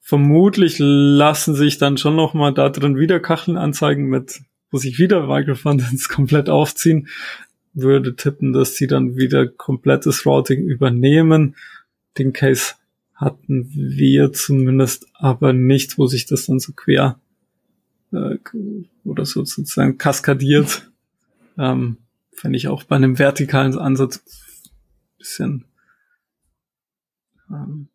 [0.00, 4.98] Vermutlich lassen sich dann schon noch mal da drin wieder Kacheln anzeigen mit muss ich
[4.98, 7.08] wieder Microfontends komplett aufziehen,
[7.72, 11.56] würde tippen, dass sie dann wieder komplettes Routing übernehmen.
[12.18, 12.74] Den Case
[13.14, 17.18] hatten wir zumindest aber nicht, wo sich das dann so quer
[18.12, 18.36] äh,
[19.04, 20.90] oder so sozusagen kaskadiert.
[21.58, 21.98] Ähm,
[22.32, 24.22] Fände ich auch bei einem vertikalen Ansatz
[25.18, 25.64] bisschen
[27.50, 27.88] ähm,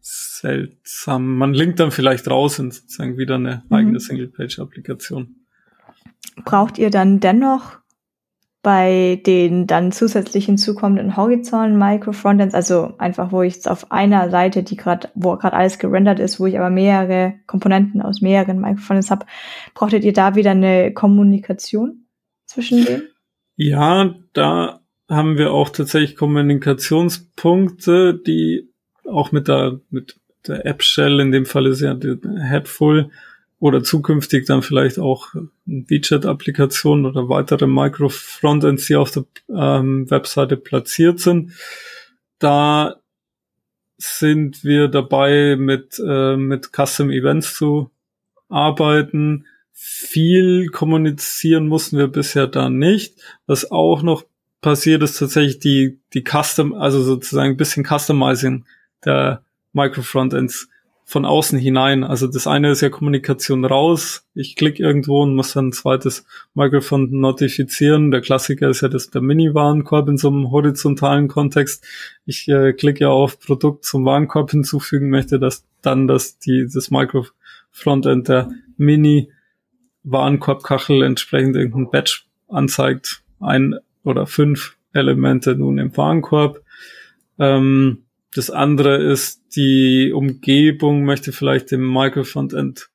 [0.00, 1.36] seltsam.
[1.36, 3.76] Man linkt dann vielleicht raus in sozusagen wieder eine mhm.
[3.76, 5.42] eigene Single-Page-Applikation
[6.44, 7.78] braucht ihr dann dennoch
[8.62, 14.62] bei den dann zusätzlich hinzukommenden horizontalen Micro-Frontends, also einfach, wo ich jetzt auf einer Seite,
[14.62, 19.10] die gerade, wo gerade alles gerendert ist, wo ich aber mehrere Komponenten aus mehreren Micro-Frontends
[19.10, 19.26] habe,
[19.74, 22.01] brauchtet ihr da wieder eine Kommunikation
[22.52, 23.08] zwischen denen?
[23.56, 28.68] Ja, da haben wir auch tatsächlich Kommunikationspunkte, die
[29.04, 33.10] auch mit der, mit der App-Shell, in dem Fall ist ja die Headful,
[33.58, 35.28] oder zukünftig dann vielleicht auch
[35.66, 41.52] WeChat-Applikationen oder weitere Micro-Frontends, die auf der ähm, Webseite platziert sind.
[42.40, 42.96] Da
[43.98, 47.92] sind wir dabei, mit, äh, mit Custom Events zu
[48.48, 49.46] arbeiten.
[49.72, 53.20] Viel kommunizieren mussten wir bisher da nicht.
[53.46, 54.24] Was auch noch
[54.60, 58.64] passiert, ist tatsächlich die, die Custom, also sozusagen ein bisschen Customizing
[59.04, 60.68] der Micro-Frontends
[61.04, 62.04] von außen hinein.
[62.04, 64.26] Also das eine ist ja Kommunikation raus.
[64.34, 68.10] Ich klicke irgendwo und muss dann ein zweites Mikrofon notifizieren.
[68.10, 71.84] Der Klassiker ist ja das der Mini-Warenkorb in so einem horizontalen Kontext.
[72.24, 76.90] Ich äh, klicke ja auf Produkt zum Warenkorb hinzufügen, möchte dass dann dass die das
[76.90, 79.30] Micro-Frontend der Mini
[80.04, 83.22] Warenkorbkachel entsprechend irgendein Badge anzeigt.
[83.40, 86.62] Ein oder fünf Elemente nun im Warenkorb.
[87.38, 92.90] Ähm, das andere ist, die Umgebung möchte vielleicht dem Microfrontend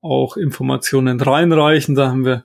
[0.00, 1.94] auch Informationen reinreichen.
[1.94, 2.44] Da haben wir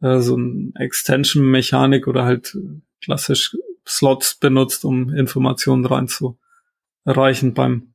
[0.00, 2.56] äh, so ein Extension-Mechanik oder halt
[3.02, 7.94] klassisch Slots benutzt, um Informationen reinzureichen beim,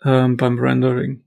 [0.00, 1.23] äh, beim Rendering.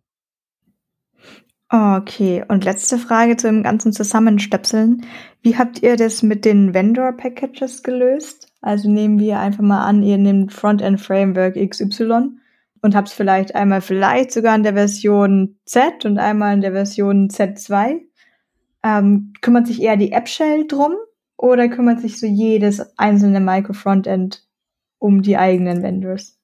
[1.70, 5.06] Okay, und letzte Frage zu dem ganzen Zusammenstöpseln.
[5.42, 8.48] Wie habt ihr das mit den Vendor-Packages gelöst?
[8.62, 12.38] Also nehmen wir einfach mal an, ihr nehmt Frontend Framework XY
[12.82, 16.72] und habt es vielleicht einmal vielleicht sogar in der Version Z und einmal in der
[16.72, 18.02] Version Z2.
[18.84, 20.94] Ähm, kümmert sich eher die App-Shell drum
[21.36, 24.48] oder kümmert sich so jedes einzelne Micro-Frontend
[25.00, 26.40] um die eigenen Vendors?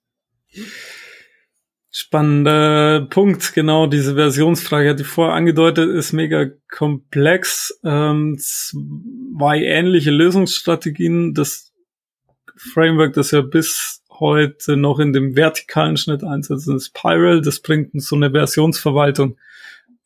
[1.95, 7.79] Spannender Punkt, genau, diese Versionsfrage hatte ich vorher angedeutet, ist mega komplex.
[7.83, 11.35] Ähm, zwei ähnliche Lösungsstrategien.
[11.35, 11.71] Das
[12.55, 17.41] Framework, das wir bis heute noch in dem vertikalen Schnitt einsetzen, ist Spiral.
[17.41, 19.37] Das bringt so eine Versionsverwaltung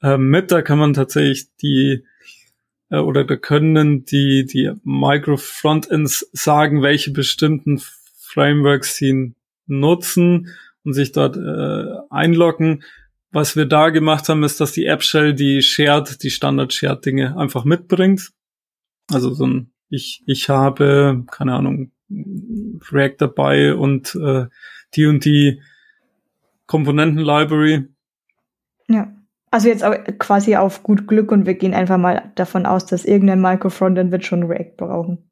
[0.04, 0.52] äh, mit.
[0.52, 2.04] Da kann man tatsächlich die
[2.90, 7.82] äh, oder da können die, die Micro-Frontends sagen, welche bestimmten
[8.20, 9.36] Frameworks sie
[9.68, 10.50] nutzen
[10.88, 12.84] und sich dort äh, einloggen.
[13.32, 17.06] Was wir da gemacht haben, ist, dass die App Shell die Shared, die Standard Shared
[17.06, 18.32] Dinge einfach mitbringt.
[19.12, 24.46] Also so ein, ich, ich habe, keine Ahnung, React dabei und äh,
[24.96, 25.62] die und die
[26.68, 27.90] Komponenten-Library.
[28.88, 29.14] Ja.
[29.52, 29.84] Also jetzt
[30.20, 34.26] quasi auf gut Glück und wir gehen einfach mal davon aus, dass irgendein Microfrontend wird
[34.26, 35.32] schon React brauchen.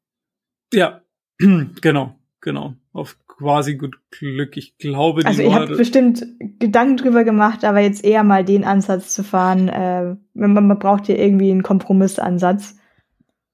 [0.72, 1.02] Ja,
[1.38, 2.74] genau, genau.
[2.92, 4.56] Auf quasi gut Glück.
[4.56, 6.24] Ich glaube, die Also ihr habt bestimmt
[6.58, 9.68] Gedanken drüber gemacht, aber jetzt eher mal den Ansatz zu fahren.
[9.68, 12.76] Äh, man, man braucht hier irgendwie einen Kompromissansatz.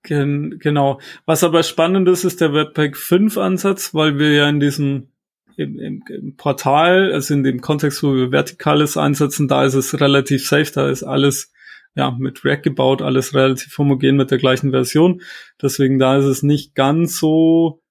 [0.04, 1.00] Gen genau.
[1.26, 5.08] Was aber spannend ist, ist der Webpack 5 Ansatz, weil wir ja in diesem
[5.56, 10.00] im, im, im Portal, also in dem Kontext, wo wir Vertikales einsetzen, da ist es
[10.00, 11.52] relativ safe, da ist alles
[11.94, 15.20] ja mit React gebaut, alles relativ homogen mit der gleichen Version.
[15.60, 17.81] Deswegen da ist es nicht ganz so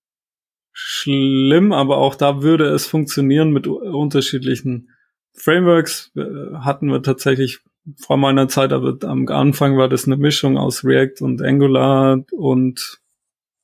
[0.74, 4.90] schlimm, aber auch da würde es funktionieren mit unterschiedlichen
[5.34, 6.12] Frameworks.
[6.54, 7.60] Hatten wir tatsächlich
[7.98, 13.00] vor meiner Zeit, aber am Anfang war das eine Mischung aus React und Angular und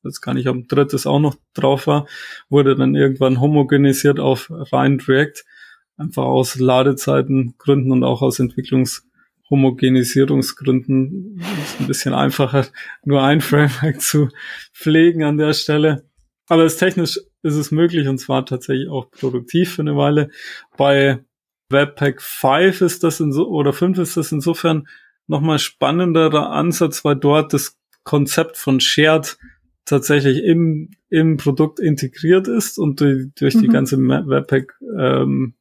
[0.04, 2.08] jetzt kann ich am drittes auch noch drauf war,
[2.50, 5.44] wurde dann irgendwann homogenisiert auf rein React,
[5.98, 11.40] einfach aus Ladezeitengründen und auch aus Entwicklungshomogenisierungsgründen.
[11.64, 12.68] ist ein bisschen einfacher,
[13.04, 14.30] nur ein Framework zu
[14.74, 16.07] pflegen an der Stelle.
[16.48, 20.30] Aber es technisch ist es möglich und zwar tatsächlich auch produktiv für eine Weile.
[20.78, 21.20] Bei
[21.70, 24.88] Webpack 5 ist das in so, oder 5 ist das insofern
[25.28, 29.38] nochmal spannenderer Ansatz, weil dort das Konzept von Shared
[29.84, 33.62] tatsächlich im, im Produkt integriert ist und durch, durch mhm.
[33.62, 35.54] die ganze Webpack ähm,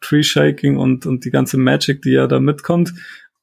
[0.00, 2.92] Tree Shaking und, und die ganze Magic, die ja da mitkommt,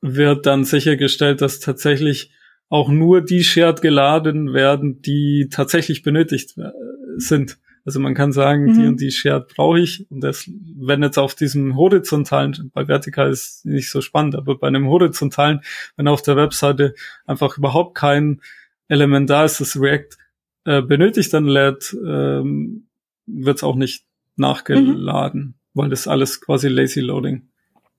[0.01, 2.31] wird dann sichergestellt, dass tatsächlich
[2.69, 6.71] auch nur die Shared geladen werden, die tatsächlich benötigt äh,
[7.17, 7.57] sind.
[7.85, 8.73] Also man kann sagen, mhm.
[8.73, 10.05] die und die Shared brauche ich.
[10.11, 14.67] Und das, wenn jetzt auf diesem horizontalen, bei vertikal ist nicht so spannend, aber bei
[14.67, 15.61] einem horizontalen,
[15.95, 18.41] wenn auf der Webseite einfach überhaupt kein
[18.89, 20.17] Element da ist, das React
[20.65, 22.87] äh, benötigt, dann lädt, ähm,
[23.25, 24.03] wird es auch nicht
[24.35, 25.53] nachgeladen, mhm.
[25.73, 27.47] weil das alles quasi Lazy Loading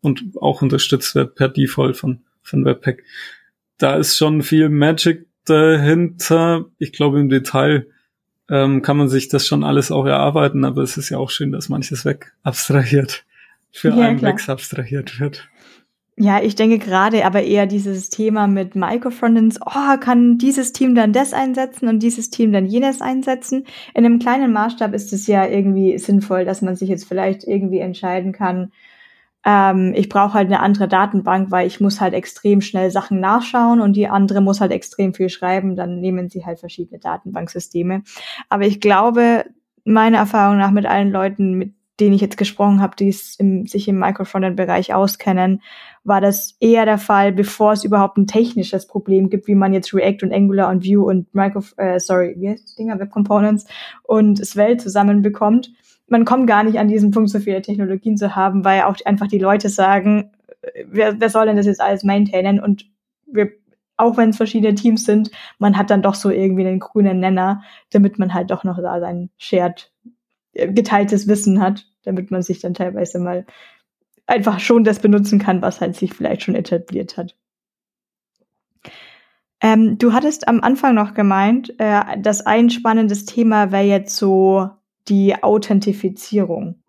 [0.03, 3.05] und auch unterstützt wird per Default von, von Webpack
[3.79, 6.67] da ist schon viel Magic dahinter.
[6.79, 7.87] Ich glaube, im Detail
[8.51, 11.53] ähm, kann man sich das schon alles auch erarbeiten, aber es ist ja auch schön,
[11.53, 13.25] dass manches weg abstrahiert,
[13.71, 15.49] für ja, einen weg abstrahiert wird.
[16.21, 21.13] Ja, ich denke gerade aber eher dieses Thema mit Microfrontends, oh, kann dieses Team dann
[21.13, 23.67] das einsetzen und dieses Team dann jenes einsetzen.
[23.95, 27.79] In einem kleinen Maßstab ist es ja irgendwie sinnvoll, dass man sich jetzt vielleicht irgendwie
[27.79, 28.73] entscheiden kann,
[29.49, 33.81] ähm, ich brauche halt eine andere Datenbank, weil ich muss halt extrem schnell Sachen nachschauen
[33.81, 35.75] und die andere muss halt extrem viel schreiben.
[35.75, 38.03] Dann nehmen sie halt verschiedene Datenbanksysteme.
[38.51, 39.47] Aber ich glaube,
[39.85, 43.89] meiner Erfahrung nach mit allen Leuten, mit denen ich jetzt gesprochen habe, die im, sich
[43.89, 45.63] im Microfrontend-Bereich auskennen,
[46.05, 49.95] war das eher der Fall, bevor es überhaupt ein technisches Problem gibt, wie man jetzt
[49.95, 53.65] React und Angular und Vue und Micro, äh, sorry, wie heißt das Dinger, Web Components
[54.03, 55.73] und Svelte zusammenbekommt
[56.09, 59.29] man kommt gar nicht an diesen Punkt, so viele Technologien zu haben, weil auch einfach
[59.29, 60.33] die Leute sagen,
[60.87, 62.61] wer, wer soll denn das jetzt alles maintainen?
[62.61, 62.87] Und
[63.27, 63.51] wir,
[63.97, 67.63] auch wenn es verschiedene Teams sind, man hat dann doch so irgendwie einen grünen Nenner,
[67.91, 69.93] damit man halt doch noch da sein shared,
[70.53, 73.47] äh, geteiltes Wissen hat, damit man sich dann teilweise mal
[74.27, 77.35] einfach schon das benutzen kann, was halt sich vielleicht schon etabliert hat.
[79.61, 84.71] Ähm, du hattest am Anfang noch gemeint, äh, dass ein spannendes Thema wäre jetzt so
[85.09, 86.83] die Authentifizierung.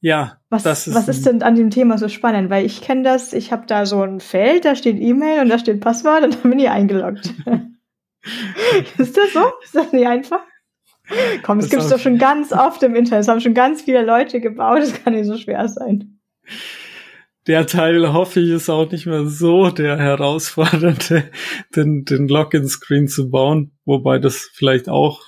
[0.00, 2.50] Ja, was, das ist, was ist denn an dem Thema so spannend?
[2.50, 5.58] Weil ich kenne das, ich habe da so ein Feld, da steht E-Mail und da
[5.58, 7.32] steht Passwort und dann bin ich eingeloggt.
[8.98, 9.44] ist das so?
[9.62, 10.40] Ist das nicht einfach?
[11.42, 13.22] Komm, es gibt es doch schon ganz oft im Internet.
[13.22, 16.18] Es haben schon ganz viele Leute gebaut, es kann nicht so schwer sein
[17.46, 21.30] der Teil hoffe ich ist auch nicht mehr so der herausfordernde,
[21.76, 25.22] den, den Login-Screen zu bauen, wobei das vielleicht auch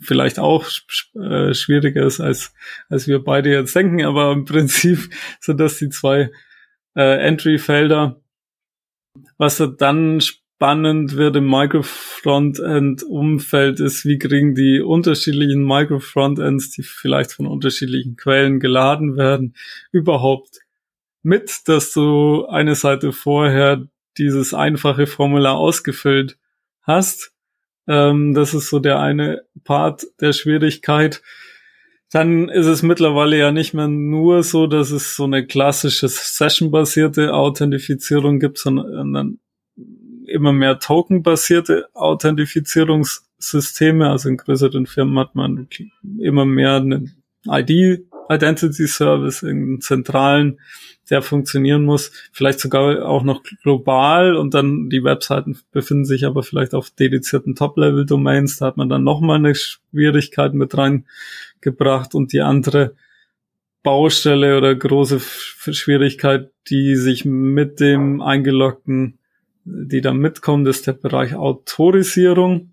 [0.00, 0.66] vielleicht auch
[1.14, 2.54] äh, schwieriger ist, als,
[2.88, 5.10] als wir beide jetzt denken, aber im Prinzip
[5.40, 6.30] sind das die zwei
[6.94, 8.20] äh, Entry-Felder.
[9.38, 17.46] Was dann spannend wird im Microfrontend-Umfeld ist, wie kriegen die unterschiedlichen Microfrontends, die vielleicht von
[17.46, 19.56] unterschiedlichen Quellen geladen werden,
[19.92, 20.60] überhaupt
[21.22, 26.38] mit, dass du eine Seite vorher dieses einfache Formular ausgefüllt
[26.82, 27.33] hast.
[27.86, 31.22] Ähm, das ist so der eine Part der Schwierigkeit.
[32.10, 37.34] Dann ist es mittlerweile ja nicht mehr nur so, dass es so eine klassische Session-basierte
[37.34, 39.38] Authentifizierung gibt, sondern
[40.26, 44.08] immer mehr Token-basierte Authentifizierungssysteme.
[44.08, 45.68] Also in größeren Firmen hat man
[46.18, 50.60] immer mehr einen ID Identity Service, irgendeinen zentralen,
[51.10, 54.36] der funktionieren muss, vielleicht sogar auch noch global.
[54.36, 59.04] Und dann die Webseiten befinden sich aber vielleicht auf dedizierten Top-Level-Domains, da hat man dann
[59.04, 62.14] nochmal eine Schwierigkeit mit reingebracht.
[62.14, 62.94] Und die andere
[63.82, 69.18] Baustelle oder große Schwierigkeit, die sich mit dem eingeloggten,
[69.64, 72.72] die da mitkommt, ist der Bereich Autorisierung.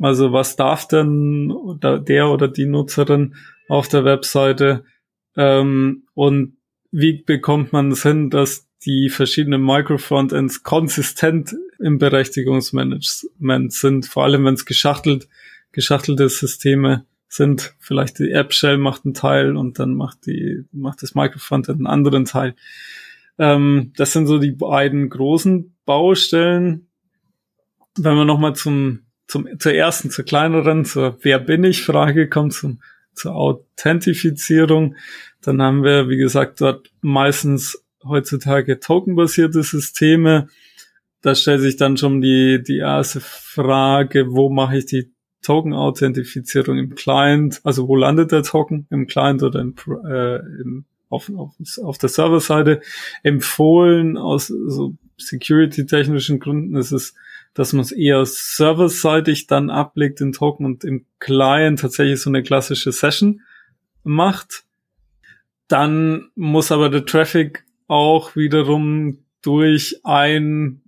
[0.00, 3.34] Also was darf denn der oder die Nutzerin
[3.70, 4.84] auf der Webseite
[5.36, 6.56] ähm, und
[6.90, 14.44] wie bekommt man es hin, dass die verschiedenen Microfrontends konsistent im Berechtigungsmanagement sind, vor allem
[14.44, 15.28] wenn es geschachtelt,
[15.70, 17.74] geschachtelte Systeme sind.
[17.78, 22.24] Vielleicht die App-Shell macht einen Teil und dann macht die, macht das Microfrontend einen anderen
[22.24, 22.56] Teil.
[23.38, 26.88] Ähm, das sind so die beiden großen Baustellen.
[27.96, 32.52] Wenn wir nochmal zum, zum, zur ersten, zur kleineren, zur Wer bin ich Frage kommt,
[32.54, 32.80] zum
[33.14, 34.96] zur Authentifizierung.
[35.42, 40.48] Dann haben wir, wie gesagt, dort meistens heutzutage tokenbasierte Systeme.
[41.22, 46.94] Da stellt sich dann schon die, die erste Frage, wo mache ich die Token-Authentifizierung im
[46.94, 47.60] Client?
[47.64, 48.86] Also wo landet der Token?
[48.90, 49.74] Im Client oder im,
[50.06, 51.52] äh, im, auf, auf,
[51.82, 52.80] auf der Serverseite?
[53.22, 57.14] Empfohlen aus so security-technischen Gründen ist es
[57.60, 62.42] dass man es eher serverseitig dann ablegt, den Token und im Client tatsächlich so eine
[62.42, 63.42] klassische Session
[64.02, 64.64] macht.
[65.68, 70.80] Dann muss aber der Traffic auch wiederum durch ein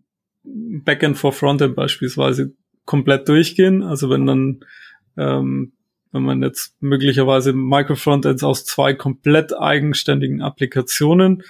[0.45, 2.55] Backend for Frontend beispielsweise
[2.87, 3.83] komplett durchgehen.
[3.83, 4.65] Also wenn dann,
[5.19, 5.73] ähm,
[6.11, 11.43] wenn man jetzt möglicherweise Microfrontends aus zwei komplett eigenständigen Applikationen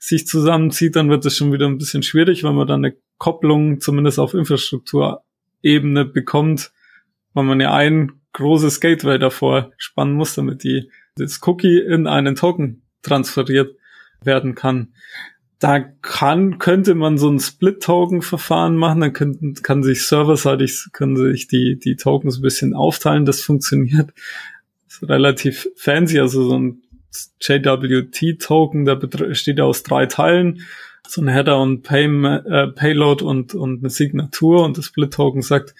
[0.00, 3.80] sich zusammenzieht, dann wird es schon wieder ein bisschen schwierig, weil man dann eine Kopplung
[3.80, 6.72] zumindest auf Infrastrukturebene bekommt,
[7.34, 12.34] weil man ja ein großes Gateway davor spannen muss, damit die das Cookie in einen
[12.34, 13.76] Token transferiert
[14.24, 14.94] werden kann.
[15.58, 21.46] Da kann, könnte man so ein Split-Token-Verfahren machen, dann können, kann sich serverseitig, können sich
[21.46, 24.14] die, die Tokens ein bisschen aufteilen, das funktioniert.
[24.86, 26.82] Das ist relativ fancy, also so ein
[27.40, 30.62] JWT-Token, der besteht aus drei Teilen.
[31.06, 35.74] So ein Header und Pay, äh, Payload und, und eine Signatur und das Split-Token sagt,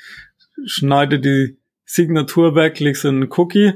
[0.67, 3.75] schneide die Signatur weg, legst in einen Cookie,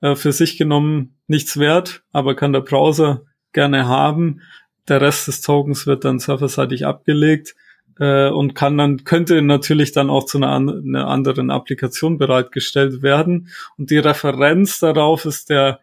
[0.00, 4.40] äh, für sich genommen nichts wert, aber kann der Browser gerne haben.
[4.88, 7.54] Der Rest des Tokens wird dann serverseitig abgelegt
[7.98, 13.02] äh, und kann dann könnte natürlich dann auch zu einer, an, einer anderen Applikation bereitgestellt
[13.02, 13.48] werden.
[13.76, 15.80] Und die Referenz darauf ist der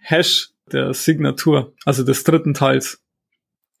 [0.00, 3.02] Hash der Signatur, also des dritten Teils.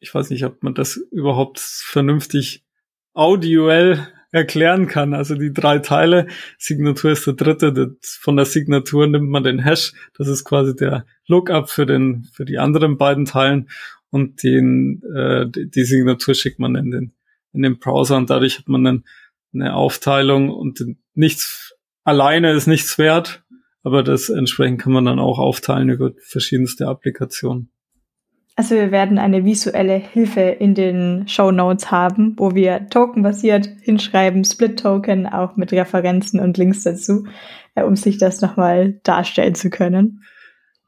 [0.00, 2.64] Ich weiß nicht, ob man das überhaupt vernünftig
[3.12, 5.14] audioell erklären kann.
[5.14, 9.92] Also die drei Teile, Signatur ist der dritte, von der Signatur nimmt man den Hash,
[10.16, 13.68] das ist quasi der Lookup für den, für die anderen beiden Teilen
[14.10, 17.12] und den, äh, die Signatur schickt man in den,
[17.52, 19.04] in den Browser und dadurch hat man dann
[19.52, 23.42] eine Aufteilung und nichts alleine ist nichts wert,
[23.82, 27.70] aber das entsprechend kann man dann auch aufteilen über verschiedenste Applikationen.
[28.56, 34.44] Also wir werden eine visuelle Hilfe in den Show Notes haben, wo wir tokenbasiert hinschreiben,
[34.44, 37.26] Split-Token, auch mit Referenzen und Links dazu,
[37.74, 40.24] äh, um sich das nochmal darstellen zu können.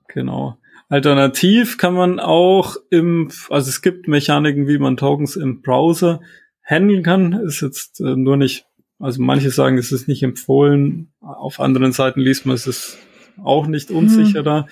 [0.08, 0.58] Genau.
[0.90, 6.20] Alternativ kann man auch im, also es gibt Mechaniken, wie man Tokens im Browser
[6.62, 7.32] handeln kann.
[7.32, 8.66] Ist jetzt äh, nur nicht,
[9.02, 11.12] also manche sagen, es ist nicht empfohlen.
[11.20, 12.98] Auf anderen Seiten liest man, es ist
[13.42, 14.66] auch nicht unsicherer.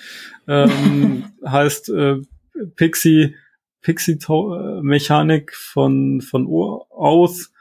[0.45, 0.69] Hm.
[0.71, 2.17] Ähm, heißt äh,
[2.75, 3.35] Pixie
[3.81, 7.51] Pixie-Mechanik von, von aus.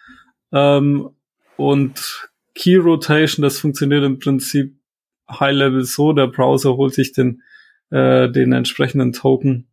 [0.53, 1.11] Ähm,
[1.57, 4.77] und Key Rotation, das funktioniert im Prinzip
[5.29, 7.43] High Level so, der Browser holt sich den,
[7.91, 9.69] äh, den entsprechenden Token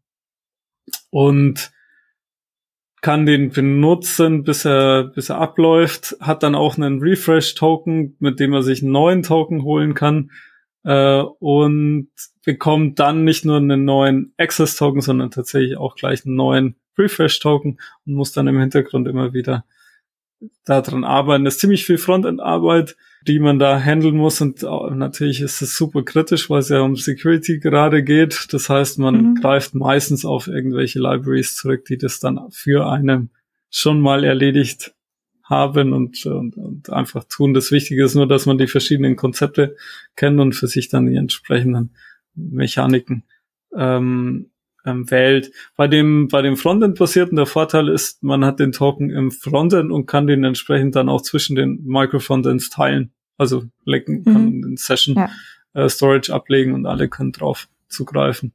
[1.09, 1.71] und
[3.01, 8.53] kann den benutzen, bis er, bis er abläuft, hat dann auch einen Refresh-Token, mit dem
[8.53, 10.31] er sich einen neuen Token holen kann.
[10.83, 12.09] Äh, und
[12.45, 18.13] bekommt dann nicht nur einen neuen Access-Token, sondern tatsächlich auch gleich einen neuen Refresh-Token und
[18.13, 19.65] muss dann im Hintergrund immer wieder
[20.65, 21.45] daran arbeiten.
[21.45, 22.95] Das ist ziemlich viel Frontend-Arbeit,
[23.27, 26.95] die man da handeln muss und natürlich ist es super kritisch, weil es ja um
[26.95, 28.47] Security gerade geht.
[28.51, 29.35] Das heißt, man mhm.
[29.35, 33.31] greift meistens auf irgendwelche Libraries zurück, die das dann für einen
[33.69, 34.93] schon mal erledigt
[35.43, 37.53] haben und, und, und einfach tun.
[37.53, 39.75] Das Wichtige ist nur, dass man die verschiedenen Konzepte
[40.15, 41.95] kennt und für sich dann die entsprechenden
[42.35, 43.23] Mechaniken
[43.75, 44.51] ähm,
[44.87, 45.51] ähm, wählt.
[45.75, 50.05] Bei dem, bei dem Frontend-basierten, der Vorteil ist, man hat den Token im Frontend und
[50.05, 53.11] kann den entsprechend dann auch zwischen den Microfrontends teilen.
[53.37, 54.33] Also lecken, mhm.
[54.33, 55.29] kann den Session ja.
[55.73, 58.53] äh, Storage ablegen und alle können drauf zugreifen.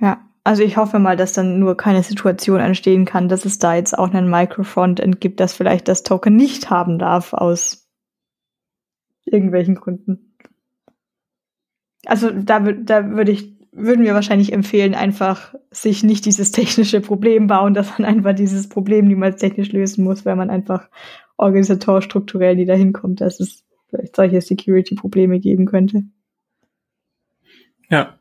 [0.00, 3.74] Ja, also ich hoffe mal, dass dann nur keine Situation entstehen kann, dass es da
[3.74, 7.86] jetzt auch einen Microfrontend gibt, das vielleicht das Token nicht haben darf aus
[9.24, 10.34] irgendwelchen Gründen.
[12.06, 17.46] Also da, da würde ich, würden wir wahrscheinlich empfehlen, einfach sich nicht dieses technische Problem
[17.46, 20.88] bauen, dass man einfach dieses Problem niemals technisch lösen muss, weil man einfach
[21.36, 26.04] organisatorisch strukturell nie dahin kommt, dass es vielleicht solche Security-Probleme geben könnte.
[27.88, 28.18] Ja,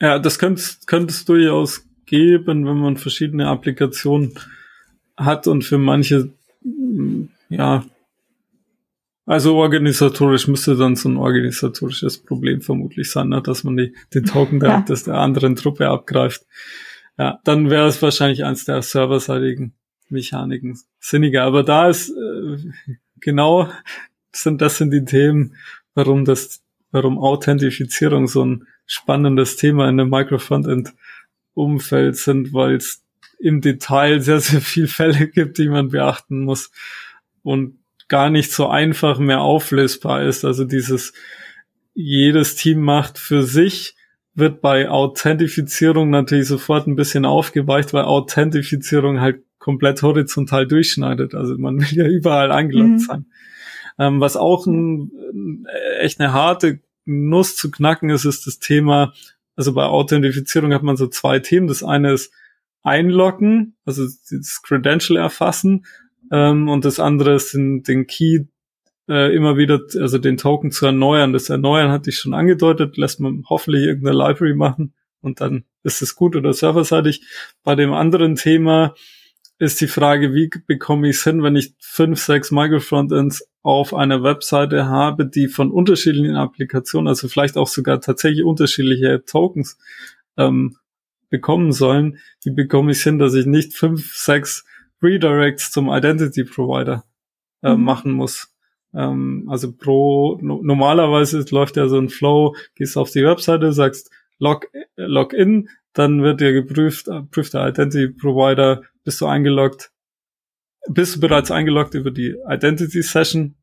[0.00, 4.34] ja, das könnte es durchaus geben, wenn man verschiedene Applikationen
[5.16, 6.30] hat und für manche,
[7.48, 7.84] ja,
[9.30, 14.24] also organisatorisch müsste dann so ein organisatorisches Problem vermutlich sein, ne, dass man die, den
[14.24, 14.80] Token der, ja.
[14.80, 16.44] des der anderen Truppe abgreift.
[17.16, 19.74] Ja, dann wäre es wahrscheinlich eins der serverseitigen
[20.08, 21.44] Mechaniken sinniger.
[21.44, 22.56] Aber da ist äh,
[23.20, 23.68] genau
[24.32, 25.54] sind das sind die Themen,
[25.94, 26.60] warum das,
[26.90, 33.04] warum Authentifizierung so ein spannendes Thema in dem Micro-Frontend-Umfeld sind, weil es
[33.38, 36.72] im Detail sehr, sehr viel Fälle gibt, die man beachten muss
[37.44, 37.79] und
[38.10, 40.44] gar nicht so einfach mehr auflösbar ist.
[40.44, 41.14] Also dieses,
[41.94, 43.94] jedes Team macht für sich,
[44.34, 51.34] wird bei Authentifizierung natürlich sofort ein bisschen aufgeweicht, weil Authentifizierung halt komplett horizontal durchschneidet.
[51.34, 52.98] Also man will ja überall angelockt mhm.
[52.98, 53.26] sein.
[53.98, 55.66] Ähm, was auch ein,
[56.00, 59.12] echt eine harte Nuss zu knacken ist, ist das Thema,
[59.56, 61.68] also bei Authentifizierung hat man so zwei Themen.
[61.68, 62.32] Das eine ist
[62.82, 65.84] einloggen, also das Credential erfassen,
[66.30, 68.44] ähm, und das andere ist den, den Key
[69.08, 71.32] äh, immer wieder, also den Token zu erneuern.
[71.32, 76.02] Das Erneuern hatte ich schon angedeutet, lässt man hoffentlich irgendeine Library machen und dann ist
[76.02, 77.22] es gut oder serverseitig.
[77.64, 78.94] Bei dem anderen Thema
[79.58, 84.22] ist die Frage, wie bekomme ich es hin, wenn ich fünf, sechs Microfrontends auf einer
[84.22, 89.76] Webseite habe, die von unterschiedlichen Applikationen, also vielleicht auch sogar tatsächlich unterschiedliche Tokens
[90.38, 90.76] ähm,
[91.28, 94.64] bekommen sollen, wie bekomme ich es hin, dass ich nicht fünf, sechs
[95.02, 97.04] Redirects zum Identity Provider
[97.62, 97.84] äh, mhm.
[97.84, 98.54] machen muss.
[98.94, 104.10] Ähm, also pro no, normalerweise läuft ja so ein Flow, gehst auf die Webseite, sagst
[104.38, 109.90] Log, Login, dann wird dir geprüft, äh, prüft der Identity Provider, bist du eingeloggt,
[110.88, 113.56] bist du bereits eingeloggt über die Identity Session?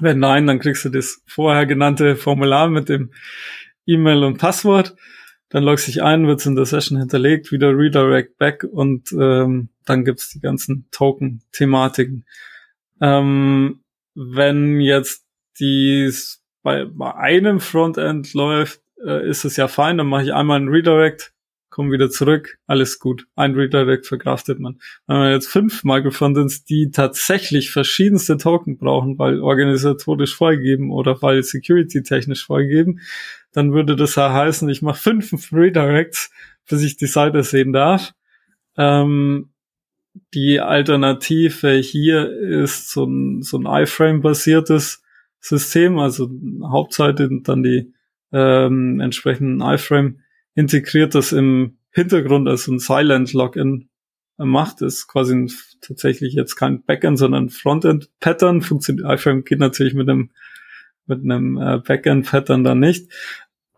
[0.00, 3.12] Wenn nein, dann kriegst du das vorher genannte Formular mit dem
[3.86, 4.96] E-Mail und Passwort.
[5.52, 10.02] Dann loggst dich ein, wird's in der Session hinterlegt, wieder Redirect back und ähm, dann
[10.06, 12.24] gibt's die ganzen Token-Thematiken.
[13.02, 13.82] Ähm,
[14.14, 15.26] wenn jetzt
[15.60, 20.56] dies bei, bei einem Frontend läuft, äh, ist es ja fein, dann mache ich einmal
[20.56, 21.31] einen Redirect,
[21.72, 23.26] kommen wieder zurück, alles gut.
[23.34, 24.78] Ein Redirect verkraftet man.
[25.06, 31.42] Wenn man jetzt fünf Microfrontends, die tatsächlich verschiedenste Token brauchen, weil organisatorisch vorgegeben oder weil
[31.42, 33.00] security-technisch vorgegeben,
[33.52, 36.30] dann würde das ja heißen, ich mache fünf Redirects,
[36.68, 38.12] bis ich die Seite sehen darf.
[38.76, 39.50] Ähm,
[40.34, 45.02] die Alternative hier ist so ein, so ein iFrame-basiertes
[45.40, 46.30] System, also
[46.62, 47.92] Hauptseite und dann die
[48.30, 50.21] ähm, entsprechenden iFrame
[50.54, 53.88] integriert, das im Hintergrund als ein Silent Login
[54.36, 54.82] macht.
[54.82, 55.50] Ist quasi ein,
[55.80, 58.62] tatsächlich jetzt kein Backend, sondern Frontend-Pattern.
[58.62, 60.30] Funktioniert, iFrame geht natürlich mit einem,
[61.06, 63.12] mit einem äh, Backend-Pattern dann nicht.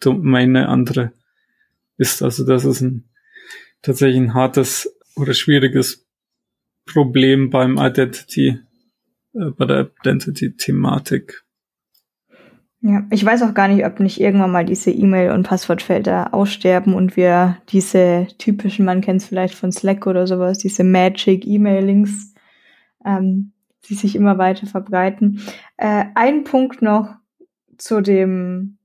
[0.00, 1.12] Domain eine andere
[1.96, 2.22] ist.
[2.22, 3.08] Also das ist ein
[3.82, 6.06] tatsächlich ein hartes oder schwieriges
[6.84, 8.60] Problem beim Identity,
[9.34, 11.44] äh, bei der Identity-Thematik.
[12.88, 16.94] Ja, ich weiß auch gar nicht, ob nicht irgendwann mal diese E-Mail- und Passwortfelder aussterben
[16.94, 22.32] und wir diese typischen, man kennt es vielleicht von Slack oder sowas, diese Magic E-Mailings,
[23.04, 23.50] ähm,
[23.88, 25.40] die sich immer weiter verbreiten.
[25.76, 27.16] Äh, ein Punkt noch
[27.76, 28.78] zu dem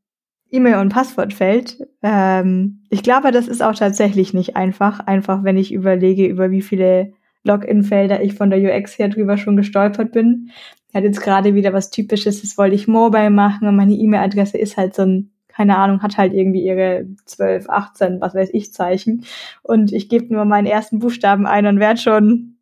[0.49, 1.87] E-Mail- und Passwortfeld.
[2.01, 4.99] Ähm, ich glaube, das ist auch tatsächlich nicht einfach.
[5.01, 9.57] Einfach, wenn ich überlege, über wie viele Login-Felder ich von der UX her drüber schon
[9.57, 10.49] gestolpert bin.
[10.93, 14.77] Hatte jetzt gerade wieder was Typisches, das wollte ich mobile machen und meine E-Mail-Adresse ist
[14.77, 19.25] halt so ein, keine Ahnung, hat halt irgendwie ihre 12, 18, was weiß ich, Zeichen.
[19.63, 22.57] Und ich gebe nur meinen ersten Buchstaben ein und werde schon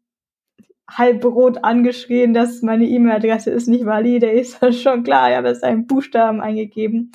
[0.89, 4.29] halb rot angeschrien, dass meine E-Mail-Adresse ist nicht valide.
[4.29, 7.11] Ist das schon klar, ich habe jetzt einen Buchstaben eingegeben.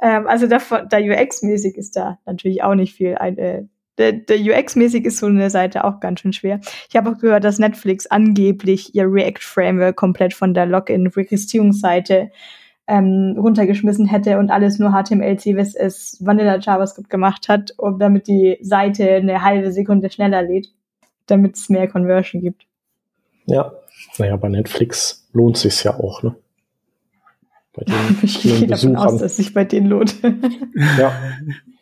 [0.00, 3.16] Ähm, also da, da UX-mäßig ist da natürlich auch nicht viel.
[3.16, 3.64] Ein, äh,
[3.98, 6.60] der, der UX-mäßig ist so eine Seite auch ganz schön schwer.
[6.88, 12.30] Ich habe auch gehört, dass Netflix angeblich ihr React-Framework komplett von der Login-Registrierungsseite
[12.86, 18.56] ähm, runtergeschmissen hätte und alles nur HTML, CSS, Vanilla JavaScript gemacht hat, um, damit die
[18.62, 20.68] Seite eine halbe Sekunde schneller lädt,
[21.26, 22.66] damit es mehr Conversion gibt.
[23.44, 23.72] Ja,
[24.16, 26.34] naja, bei Netflix lohnt sich ja auch, ne?
[27.74, 30.16] Bei den ich gehe davon aus, dass sich bei denen lohnt.
[30.98, 31.12] ja.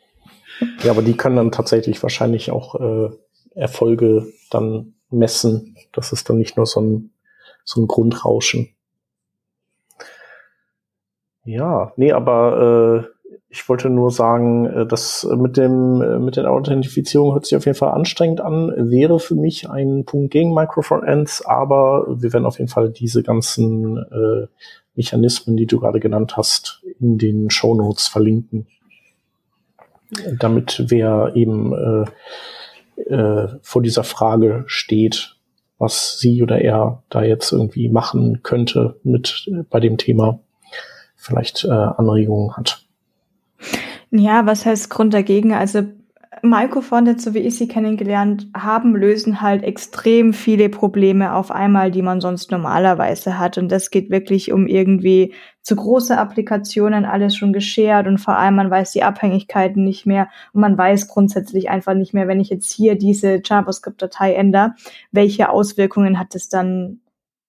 [0.83, 3.11] Ja, aber die können dann tatsächlich wahrscheinlich auch äh,
[3.55, 5.77] Erfolge dann messen.
[5.93, 7.11] Das ist dann nicht nur so ein,
[7.65, 8.71] so ein Grundrauschen.
[11.45, 13.17] Ja, nee, aber äh,
[13.49, 17.65] ich wollte nur sagen, äh, dass mit dem äh, mit der Authentifizierung hört sich auf
[17.65, 22.59] jeden Fall anstrengend an, wäre für mich ein Punkt gegen Microfrontends, aber wir werden auf
[22.59, 24.49] jeden Fall diese ganzen äh,
[24.97, 28.67] Mechanismen, die du gerade genannt hast, in den Show Notes verlinken,
[30.39, 32.05] damit wer eben äh,
[33.13, 35.37] äh, vor dieser Frage steht,
[35.79, 40.41] was sie oder er da jetzt irgendwie machen könnte mit äh, bei dem Thema,
[41.17, 42.83] vielleicht äh, Anregungen hat.
[44.11, 45.53] Ja, was heißt Grund dagegen?
[45.53, 45.83] Also
[46.43, 52.03] Microfonts, so wie ich sie kennengelernt haben, lösen halt extrem viele Probleme auf einmal, die
[52.03, 53.59] man sonst normalerweise hat.
[53.59, 58.55] Und das geht wirklich um irgendwie zu große Applikationen, alles schon geschert und vor allem
[58.55, 62.51] man weiß die Abhängigkeiten nicht mehr und man weiß grundsätzlich einfach nicht mehr, wenn ich
[62.51, 64.75] jetzt hier diese JavaScript-Datei ändere,
[65.11, 67.01] welche Auswirkungen hat es dann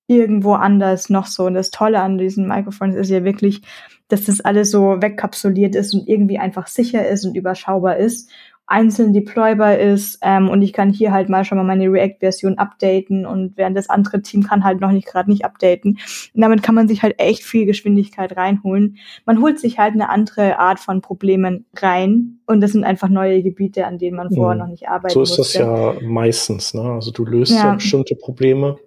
[0.07, 1.45] irgendwo anders noch so.
[1.45, 3.61] Und das Tolle an diesen Microphones ist ja wirklich,
[4.07, 8.31] dass das alles so wegkapsuliert ist und irgendwie einfach sicher ist und überschaubar ist,
[8.67, 13.25] einzeln deploybar ist ähm, und ich kann hier halt mal schon mal meine React-Version updaten
[13.25, 15.99] und während das andere Team kann halt noch nicht gerade nicht updaten.
[16.33, 18.97] Und damit kann man sich halt echt viel Geschwindigkeit reinholen.
[19.25, 23.41] Man holt sich halt eine andere Art von Problemen rein und das sind einfach neue
[23.41, 24.61] Gebiete, an denen man vorher mhm.
[24.61, 25.13] noch nicht arbeitet.
[25.13, 25.59] So ist musste.
[25.59, 26.73] das ja meistens.
[26.73, 26.81] Ne?
[26.81, 27.67] Also du löst ja.
[27.67, 28.77] ja bestimmte Probleme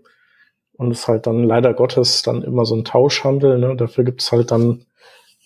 [0.75, 3.59] und es ist halt dann leider Gottes dann immer so ein Tauschhandel.
[3.59, 3.77] Ne?
[3.77, 4.85] Dafür gibt es halt dann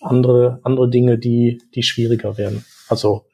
[0.01, 2.65] andere, andere Dinge, die, die schwieriger werden.
[2.89, 3.25] Also,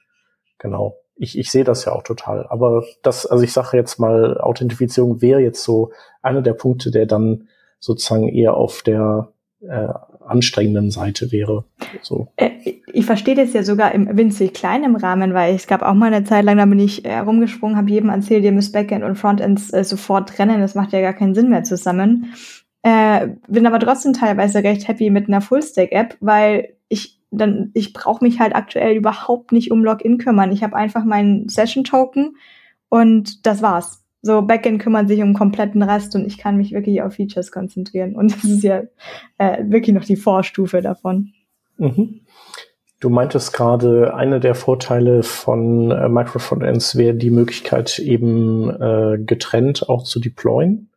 [0.62, 0.98] genau.
[1.16, 2.48] Ich, ich sehe das ja auch total.
[2.48, 5.92] Aber das, also ich sage jetzt mal, Authentifizierung wäre jetzt so
[6.22, 7.48] einer der Punkte, der dann
[7.80, 9.88] sozusagen eher auf der äh,
[10.26, 11.66] anstrengenden Seite wäre.
[12.02, 12.28] So.
[12.38, 12.50] Äh,
[12.94, 16.26] ich verstehe das ja sogar im winzig kleinen Rahmen, weil es gab auch mal eine
[16.26, 19.72] Zeit lang, da bin ich äh, rumgesprungen, habe jedem erzählt, ihr müsst Backend und Frontends
[19.74, 22.34] äh, sofort trennen, das macht ja gar keinen Sinn mehr zusammen.
[22.84, 28.24] Äh, bin aber trotzdem teilweise recht happy mit einer Full-Stack-App, weil ich dann, ich brauche
[28.24, 30.52] mich halt aktuell überhaupt nicht um Login kümmern.
[30.52, 32.36] Ich habe einfach meinen Session-Token
[32.90, 34.04] und das war's.
[34.22, 38.16] So, Backend kümmert sich um kompletten Rest und ich kann mich wirklich auf Features konzentrieren.
[38.16, 38.84] Und das ist ja
[39.40, 41.34] äh, wirklich noch die Vorstufe davon.
[41.78, 42.22] Mhm.
[43.00, 49.90] Du meintest gerade, einer der Vorteile von äh, Microfrontends wäre die Möglichkeit, eben äh, getrennt
[49.90, 50.92] auch zu deployen.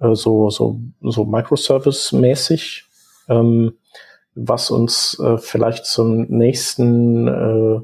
[0.00, 2.84] äh, so, so, so Microservice-mäßig,
[3.28, 3.74] ähm,
[4.34, 7.80] was uns äh, vielleicht zum nächsten, äh,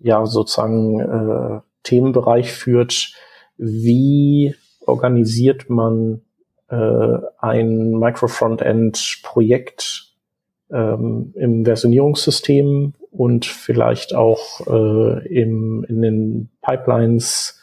[0.00, 3.14] ja, sozusagen äh, Themenbereich führt.
[3.56, 4.54] Wie
[4.86, 6.20] organisiert man
[6.68, 10.12] äh, ein Micro-Frontend-Projekt
[10.70, 17.60] ähm, im Versionierungssystem und vielleicht auch äh, im, in den Pipelines,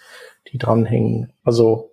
[0.52, 1.32] die dranhängen.
[1.44, 1.91] Also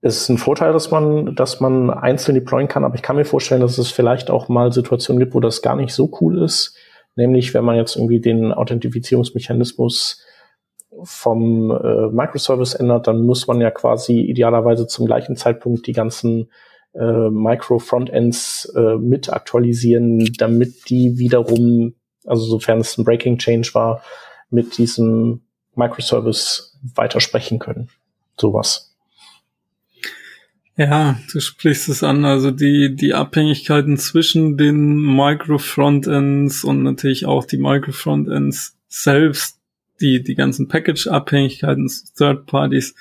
[0.00, 3.24] es ist ein Vorteil, dass man, dass man einzeln deployen kann, aber ich kann mir
[3.24, 6.76] vorstellen, dass es vielleicht auch mal Situationen gibt, wo das gar nicht so cool ist.
[7.16, 10.24] Nämlich, wenn man jetzt irgendwie den Authentifizierungsmechanismus
[11.02, 16.50] vom äh, Microservice ändert, dann muss man ja quasi idealerweise zum gleichen Zeitpunkt die ganzen
[16.94, 21.94] äh, Micro-Frontends äh, mit aktualisieren, damit die wiederum,
[22.24, 24.02] also sofern es ein Breaking Change war,
[24.50, 25.42] mit diesem
[25.74, 27.88] Microservice weitersprechen können.
[28.36, 28.87] Sowas.
[30.78, 32.24] Ja, du sprichst es an.
[32.24, 39.58] Also die, die Abhängigkeiten zwischen den Micro-Frontends und natürlich auch die Micro-Frontends selbst,
[40.00, 42.94] die, die ganzen Package-Abhängigkeiten, Third Parties,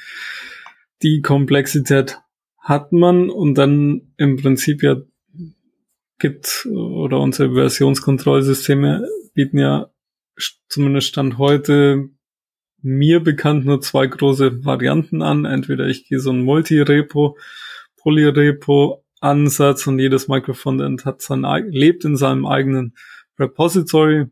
[1.04, 2.18] die Komplexität
[2.58, 4.96] hat man und dann im Prinzip ja
[6.18, 9.92] gibt oder unsere Versionskontrollsysteme bieten ja
[10.68, 12.10] zumindest Stand heute
[12.82, 15.46] mir bekannt nur zwei große Varianten an.
[15.46, 17.38] Entweder ich gehe so ein Multi-Repo,
[18.08, 22.96] Polyrepo-Ansatz und jedes Microfrontend hat sein, lebt in seinem eigenen
[23.38, 24.28] Repository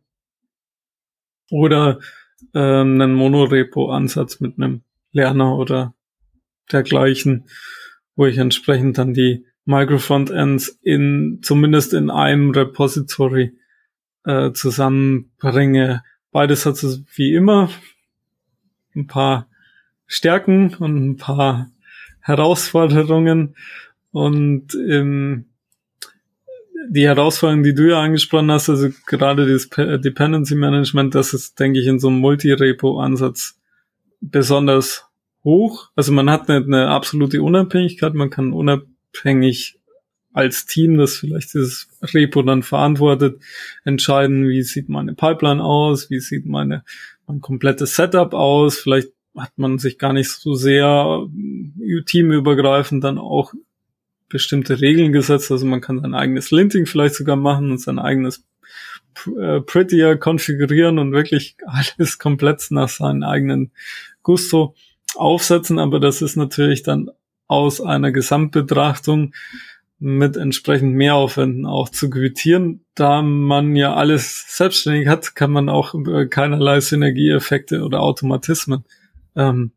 [1.51, 1.99] oder
[2.53, 5.93] äh, einen Monorepo-Ansatz mit einem Lerner oder
[6.71, 7.49] dergleichen,
[8.15, 13.57] wo ich entsprechend dann die Microfrontends in zumindest in einem Repository
[14.23, 16.01] äh, zusammenbringe.
[16.32, 17.69] Beides hat es wie immer
[18.95, 19.49] ein paar
[20.07, 21.71] Stärken und ein paar
[22.26, 23.55] Herausforderungen.
[24.11, 25.45] Und ähm,
[26.89, 31.80] die Herausforderungen, die du ja angesprochen hast, also gerade das Dependency Management, das ist, denke
[31.80, 33.59] ich, in so einem Multi-Repo-Ansatz
[34.21, 35.05] besonders
[35.43, 35.91] hoch.
[35.95, 39.80] Also man hat eine, eine absolute Unabhängigkeit, man kann unabhängig
[40.34, 43.39] als Team, das vielleicht dieses Repo dann verantwortet,
[43.84, 46.84] entscheiden, wie sieht meine Pipeline aus, wie sieht meine
[47.28, 48.80] mein komplettes Setup aus.
[48.80, 51.28] Vielleicht hat man sich gar nicht so sehr
[51.82, 53.54] äh, teamübergreifend dann auch
[54.30, 55.52] bestimmte Regeln gesetzt.
[55.52, 58.44] Also man kann sein eigenes Linting vielleicht sogar machen und sein eigenes
[59.40, 63.72] äh, Prettier konfigurieren und wirklich alles komplett nach seinen eigenen
[64.24, 64.76] Gusto
[65.16, 65.80] aufsetzen.
[65.80, 67.12] Aber das ist natürlich dann
[67.48, 69.34] aus einer Gesamtbetrachtung
[70.00, 72.84] mit entsprechend Mehraufwänden auch zu quittieren.
[72.96, 78.84] Da man ja alles selbstständig hat, kann man auch über keinerlei Synergieeffekte oder Automatismen
[79.36, 79.72] ähm,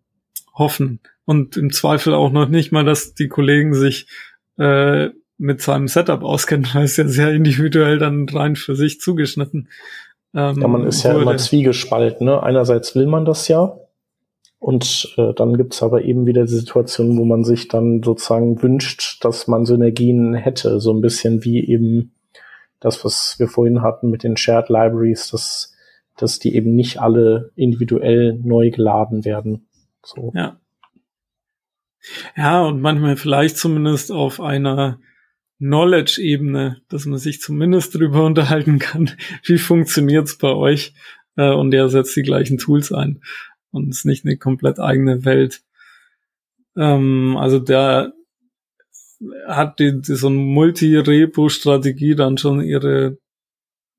[0.54, 1.00] hoffen.
[1.24, 4.08] Und im Zweifel auch noch nicht mal, dass die Kollegen sich
[4.58, 9.68] äh, mit seinem Setup auskennen, weil es ja sehr individuell dann rein für sich zugeschnitten.
[10.34, 12.26] Ähm, ja, man ist ja immer zwiegespalten.
[12.26, 12.42] Ne?
[12.42, 13.78] Einerseits will man das ja,
[14.60, 19.24] und äh, dann gibt's aber eben wieder die Situation, wo man sich dann sozusagen wünscht,
[19.24, 20.80] dass man Synergien hätte.
[20.80, 22.12] So ein bisschen wie eben
[22.80, 25.74] das, was wir vorhin hatten mit den Shared Libraries, dass,
[26.18, 29.68] dass die eben nicht alle individuell neu geladen werden.
[30.04, 30.32] So.
[30.34, 30.60] Ja.
[32.36, 35.00] Ja, und manchmal vielleicht zumindest auf einer
[35.58, 39.10] Knowledge-Ebene, dass man sich zumindest darüber unterhalten kann,
[39.44, 40.94] wie funktioniert's bei euch
[41.36, 43.22] äh, und der setzt die gleichen Tools ein
[43.70, 45.62] und ist nicht eine komplett eigene Welt.
[46.76, 48.12] Ähm, also der
[49.46, 53.18] hat die, die so eine Multi-Repo-Strategie dann schon ihre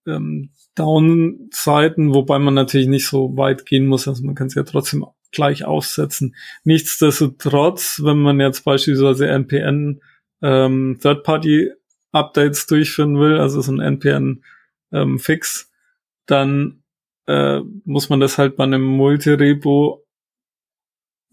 [0.08, 4.64] ähm, Down-Seiten, wobei man natürlich nicht so weit gehen muss, also man kann es ja
[4.64, 6.36] trotzdem gleich aufsetzen.
[6.64, 10.02] Nichtsdestotrotz, wenn man jetzt beispielsweise NPN
[10.42, 15.76] ähm, Third-Party-Updates durchführen will, also so ein NPN-Fix, ähm,
[16.26, 16.84] dann
[17.28, 20.06] äh, muss man das halt bei einem Multi-Repo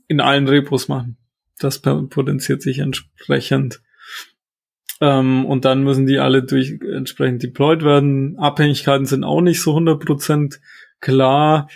[0.09, 1.16] in allen Repos machen.
[1.59, 3.80] Das potenziert sich entsprechend.
[5.01, 8.38] Ähm, und dann müssen die alle durch entsprechend deployed werden.
[8.38, 10.59] Abhängigkeiten sind auch nicht so 100%
[11.01, 11.68] klar.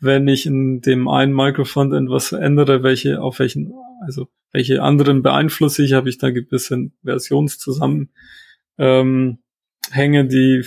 [0.00, 3.72] Wenn ich in dem einen Microfrontend was verändere, welche, auf welchen,
[4.04, 8.08] also welche anderen beeinflusse ich, habe ich da gewisse Versionszusammenhänge,
[8.78, 9.38] ähm,
[10.28, 10.62] die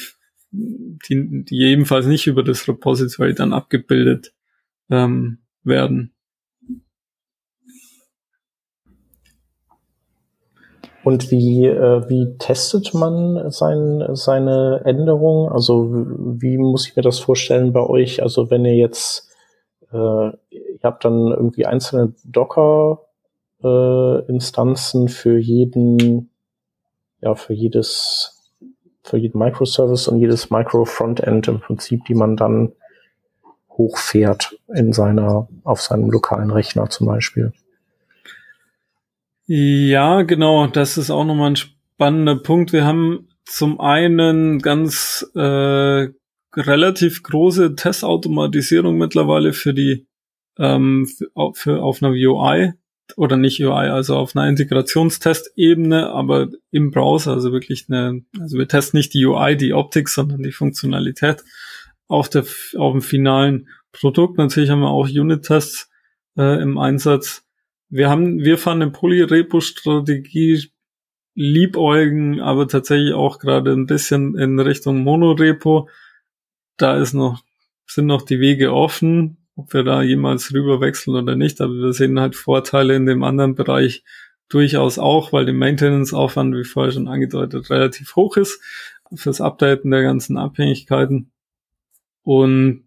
[0.52, 4.34] die, die ebenfalls nicht über das Repository dann abgebildet
[4.89, 6.14] ähm, werden.
[11.04, 15.52] Und wie, äh, wie testet man sein, seine Änderungen?
[15.52, 18.22] Also wie muss ich mir das vorstellen bei euch?
[18.22, 19.30] Also wenn ihr jetzt,
[19.91, 23.02] äh, ihr habt dann irgendwie einzelne Docker
[23.64, 26.30] äh, Instanzen für jeden,
[27.22, 28.52] ja, für jedes,
[29.04, 32.74] für jeden Microservice und jedes Micro-Frontend im Prinzip, die man dann
[33.72, 37.54] hochfährt in seiner, auf seinem lokalen Rechner zum Beispiel.
[39.54, 42.72] Ja, genau, das ist auch nochmal ein spannender Punkt.
[42.72, 46.08] Wir haben zum einen ganz äh,
[46.56, 50.08] relativ große Testautomatisierung mittlerweile für die
[50.58, 52.72] ähm, für, für auf einer UI
[53.18, 58.70] oder nicht UI, also auf einer Integrationstestebene, aber im Browser, also wirklich eine, also wir
[58.70, 61.43] testen nicht die UI, die Optik, sondern die Funktionalität
[62.08, 62.45] auf der
[62.78, 64.38] auf dem finalen Produkt.
[64.38, 65.89] Natürlich haben wir auch Unit-Tests
[66.38, 67.43] äh, im Einsatz.
[67.92, 70.72] Wir haben, wir fahren eine Polyrepo-Strategie
[71.36, 75.89] liebäugen, aber tatsächlich auch gerade ein bisschen in Richtung Monorepo.
[76.78, 77.44] Da ist noch,
[77.86, 81.94] sind noch die Wege offen, ob wir da jemals rüber wechseln oder nicht, aber wir
[81.94, 84.04] sehen halt Vorteile in dem anderen Bereich
[84.48, 88.62] durchaus auch, weil der Maintenance-Aufwand, wie vorher schon angedeutet, relativ hoch ist
[89.14, 91.32] fürs Updaten der ganzen Abhängigkeiten.
[92.24, 92.86] Und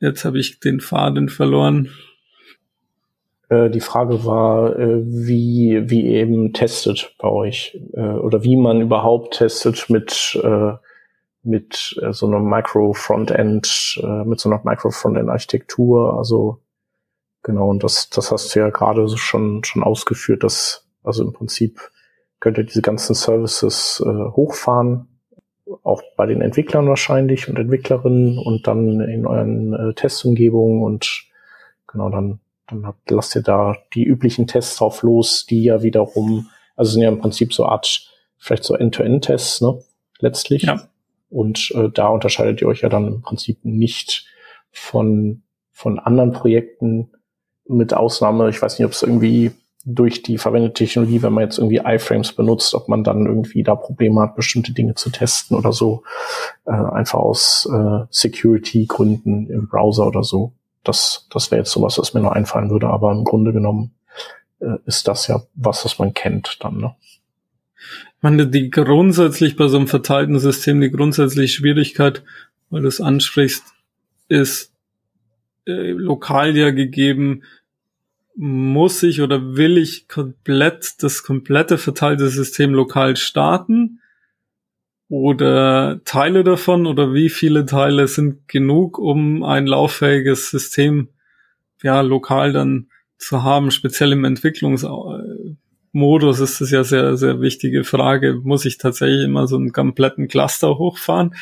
[0.00, 1.90] jetzt habe ich den Faden verloren.
[3.48, 8.80] Äh, die Frage war, äh, wie, wie eben testet bei euch äh, oder wie man
[8.80, 10.40] überhaupt testet mit,
[11.42, 16.18] mit so einem Micro-Frontend, mit so einer Micro-Frontend-Architektur.
[16.18, 16.60] Also
[17.42, 21.80] genau, und das, das hast du ja gerade schon, schon ausgeführt, dass also im Prinzip
[22.40, 25.08] könnt ihr diese ganzen Services hochfahren,
[25.82, 31.24] auch bei den Entwicklern wahrscheinlich und Entwicklerinnen und dann in euren Testumgebungen und
[31.86, 36.48] genau dann dann habt, lasst ihr da die üblichen Tests drauf los, die ja wiederum,
[36.76, 39.82] also sind ja im Prinzip so Art, vielleicht so End-to-End-Tests, ne?
[40.20, 40.62] Letztlich.
[40.62, 40.88] Ja.
[41.30, 44.26] Und äh, da unterscheidet ihr euch ja dann im Prinzip nicht
[44.70, 45.42] von,
[45.72, 47.10] von anderen Projekten,
[47.68, 49.52] mit Ausnahme, ich weiß nicht, ob es irgendwie
[49.84, 53.74] durch die verwendete Technologie, wenn man jetzt irgendwie iFrames benutzt, ob man dann irgendwie da
[53.74, 56.02] Probleme hat, bestimmte Dinge zu testen oder so,
[56.66, 60.52] äh, einfach aus äh, Security-Gründen im Browser oder so.
[60.88, 63.92] Das, das wäre jetzt sowas, was mir noch einfallen würde, aber im Grunde genommen
[64.60, 66.94] äh, ist das ja was, was man kennt dann, ne?
[68.16, 72.24] Ich meine, die grundsätzlich bei so einem verteilten System, die grundsätzliche Schwierigkeit,
[72.70, 73.62] weil du es ansprichst,
[74.28, 74.72] ist
[75.66, 77.44] äh, lokal ja gegeben,
[78.34, 84.00] muss ich oder will ich komplett das komplette verteilte System lokal starten?
[85.08, 91.08] Oder Teile davon oder wie viele Teile sind genug, um ein lauffähiges System
[91.82, 98.40] ja lokal dann zu haben, speziell im Entwicklungsmodus ist das ja sehr, sehr wichtige Frage.
[98.42, 101.34] Muss ich tatsächlich immer so einen kompletten Cluster hochfahren?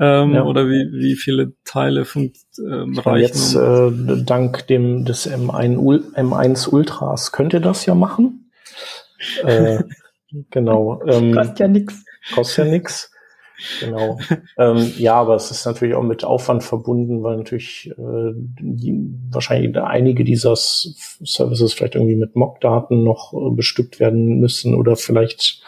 [0.00, 0.44] Ähm, ja.
[0.44, 3.20] Oder wie, wie viele Teile funkt, ähm, reichen?
[3.20, 3.92] Jetzt, äh,
[4.24, 8.50] dank dem, des M1, M1 Ultras könnt ihr das ja machen.
[9.44, 9.84] äh,
[10.50, 11.02] genau.
[11.06, 12.04] Ähm, Kostet ja nix.
[12.34, 13.10] Kostet ja nix.
[13.80, 14.18] Genau.
[14.58, 18.98] ähm, ja, aber es ist natürlich auch mit Aufwand verbunden, weil natürlich äh, die,
[19.30, 25.62] wahrscheinlich einige dieser Services vielleicht irgendwie mit Mock-Daten noch äh, bestückt werden müssen oder vielleicht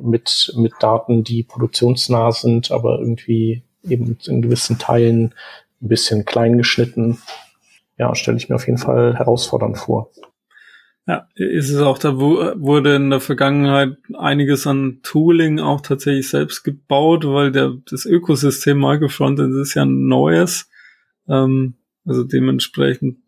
[0.00, 5.34] mit, mit Daten, die produktionsnah sind, aber irgendwie eben in gewissen Teilen
[5.82, 7.18] ein bisschen klein geschnitten.
[7.98, 10.10] Ja, stelle ich mir auf jeden Fall herausfordernd vor.
[11.06, 16.64] Ja, ist es auch, da wurde in der Vergangenheit einiges an Tooling auch tatsächlich selbst
[16.64, 20.70] gebaut, weil der, das Ökosystem Microfrontend ist ja ein neues.
[21.28, 21.74] Ähm,
[22.06, 23.18] also dementsprechend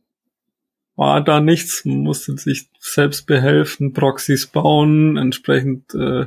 [0.96, 6.26] war da nichts, man musste sich selbst behelfen, Proxys bauen, entsprechend äh,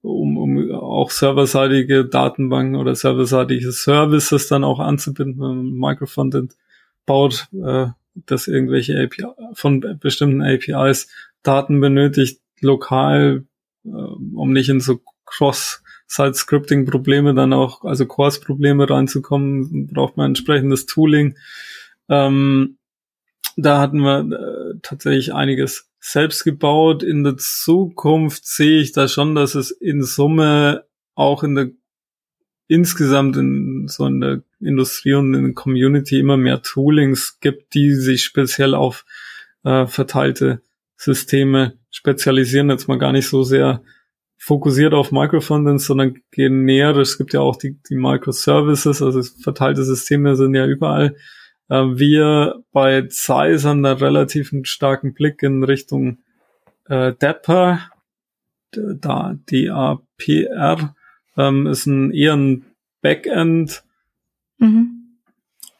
[0.00, 6.56] um, um auch serverseitige Datenbanken oder serverseitige Services dann auch anzubinden, wenn man Microfrontend
[7.06, 11.08] baut, äh, dass irgendwelche API, von bestimmten APIs
[11.42, 13.46] Daten benötigt, lokal,
[13.84, 21.36] äh, um nicht in so Cross-Site-Scripting-Probleme dann auch, also Course-Probleme reinzukommen, braucht man entsprechendes Tooling.
[22.08, 22.78] Ähm,
[23.56, 27.02] da hatten wir äh, tatsächlich einiges selbst gebaut.
[27.02, 30.84] In der Zukunft sehe ich da schon, dass es in Summe
[31.14, 31.70] auch in der
[32.72, 37.92] insgesamt in so in der Industrie und in der Community immer mehr Toolings gibt, die
[37.94, 39.04] sich speziell auf
[39.64, 40.62] äh, verteilte
[40.96, 43.82] Systeme spezialisieren, jetzt mal gar nicht so sehr
[44.38, 46.96] fokussiert auf Microfrontends, sondern näher.
[46.96, 51.16] Es gibt ja auch die, die Microservices, also verteilte Systeme sind ja überall.
[51.68, 56.18] Äh, wir bei Zeiss haben da relativ einen starken Blick in Richtung
[56.86, 57.80] äh, Dapper,
[58.72, 60.94] da D-A-P-R,
[61.36, 62.64] ähm, ist ein eher ein
[63.00, 63.82] Backend
[64.58, 65.18] mhm.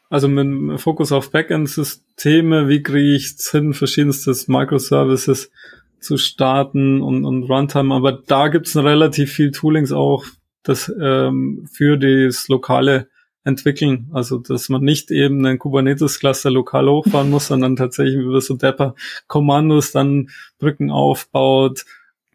[0.09, 5.51] also mit Fokus auf Backend-Systeme, wie kriege ich es hin, verschiedenstes Microservices
[5.99, 10.25] zu starten und, und Runtime, aber da gibt es relativ viel Toolings auch,
[10.63, 13.07] das ähm, für das lokale
[13.43, 14.09] entwickeln.
[14.13, 19.91] Also, dass man nicht eben einen Kubernetes-Cluster lokal hochfahren muss, sondern tatsächlich über so Depper-Kommandos
[19.91, 20.29] dann
[20.59, 21.85] Brücken aufbaut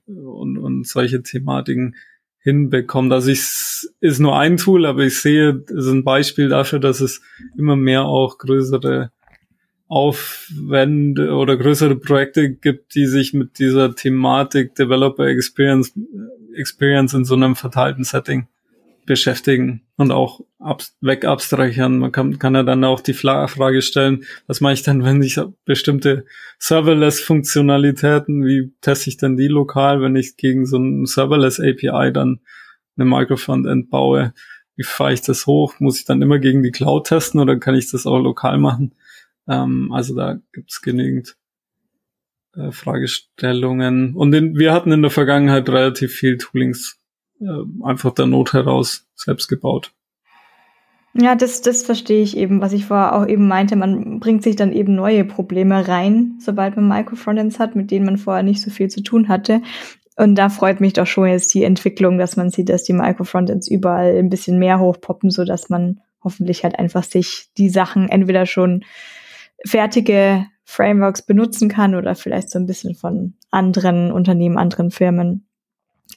[0.07, 1.97] und, und solche Thematiken
[2.41, 3.13] hinbekommt.
[3.13, 3.41] Also ich
[4.01, 7.21] ist nur ein Tool, aber ich sehe, es ist ein Beispiel dafür, dass es
[7.57, 9.11] immer mehr auch größere
[9.89, 15.93] Aufwände oder größere Projekte gibt, die sich mit dieser Thematik Developer Experience,
[16.55, 18.49] Experience in so einem verteilten Setting
[19.09, 21.99] beschäftigen und auch ab, weg abstrahieren.
[21.99, 25.41] Man kann, kann ja dann auch die Frage stellen, was mache ich denn, wenn ich
[25.65, 26.27] bestimmte
[26.61, 32.41] Serverless-Funktionalitäten, wie teste ich denn die lokal, wenn ich gegen so ein Serverless-API dann
[32.97, 34.35] eine Microfrontend baue?
[34.77, 35.81] Wie fahre ich das hoch?
[35.81, 38.95] Muss ich dann immer gegen die Cloud testen oder kann ich das auch lokal machen?
[39.49, 41.37] Ähm, also da gibt's genügend
[42.55, 44.15] äh, Fragestellungen.
[44.15, 47.01] Und in, wir hatten in der Vergangenheit relativ viel Toolings
[47.41, 49.93] äh, einfach der Not heraus selbst gebaut.
[51.15, 53.75] Ja, das, das verstehe ich eben, was ich vorher auch eben meinte.
[53.75, 58.19] Man bringt sich dann eben neue Probleme rein, sobald man Microfrontends hat, mit denen man
[58.19, 59.63] vorher nicht so viel zu tun hatte.
[60.17, 63.69] Und da freut mich doch schon jetzt die Entwicklung, dass man sieht, dass die Microfrontends
[63.69, 68.45] überall ein bisschen mehr hochpoppen, so dass man hoffentlich halt einfach sich die Sachen entweder
[68.45, 68.85] schon
[69.65, 75.48] fertige Frameworks benutzen kann oder vielleicht so ein bisschen von anderen Unternehmen, anderen Firmen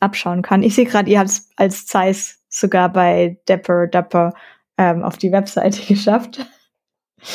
[0.02, 0.64] abschauen kann.
[0.64, 4.34] Ich sehe gerade, ihr habt es als Zeiss sogar bei Dapper Dapper
[4.78, 6.46] ähm, auf die Webseite geschafft.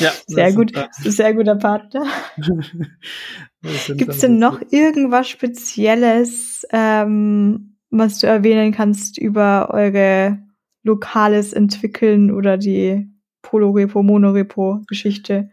[0.01, 2.05] Ja, sehr gut, sehr guter Partner.
[3.89, 10.43] Gibt es denn noch irgendwas Spezielles, ähm, was du erwähnen kannst über eure
[10.83, 13.09] lokales Entwickeln oder die
[13.43, 15.51] Polo-Repo, Monorepo-Geschichte?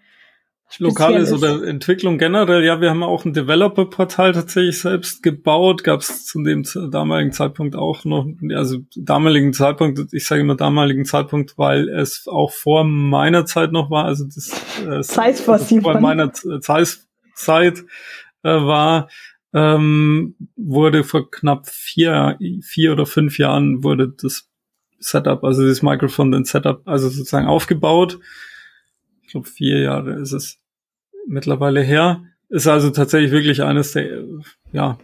[0.79, 6.25] Lokales oder Entwicklung generell, ja, wir haben auch ein Developer-Portal tatsächlich selbst gebaut, gab es
[6.25, 11.89] zu dem damaligen Zeitpunkt auch noch, also damaligen Zeitpunkt, ich sage immer damaligen Zeitpunkt, weil
[11.89, 14.51] es auch vor meiner Zeit noch war, also das
[14.85, 17.83] äh, Zeit vor, vor meiner Zeit
[18.43, 19.09] äh, war,
[19.53, 24.49] ähm, wurde vor knapp vier, vier oder fünf Jahren wurde das
[24.99, 28.19] Setup, also das Mikrofon, den Setup, also sozusagen aufgebaut.
[29.21, 30.62] Ich glaube, vier Jahre ist es
[31.27, 32.23] mittlerweile her.
[32.49, 34.23] Ist also tatsächlich wirklich eines der
[34.71, 34.97] ja,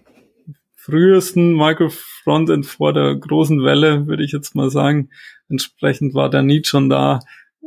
[0.75, 5.09] frühesten Micro-Frontend vor der großen Welle, würde ich jetzt mal sagen.
[5.49, 7.19] Entsprechend war der Need schon da,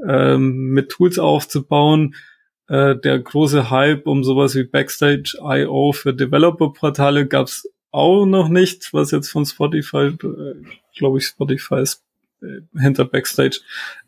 [0.07, 2.15] ähm, mit Tools aufzubauen.
[2.69, 8.49] Äh, der große Hype um sowas wie Backstage IO für Developer-Portale gab es auch noch
[8.49, 10.55] nicht, was jetzt von Spotify, äh,
[10.97, 12.03] glaube ich, Spotify ist
[12.41, 13.61] äh, hinter Backstage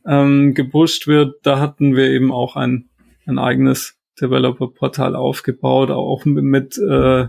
[0.06, 1.36] ähm, gepusht wird.
[1.42, 2.88] Da hatten wir eben auch ein,
[3.26, 7.26] ein eigenes Developer-Portal aufgebaut, auch mit, äh,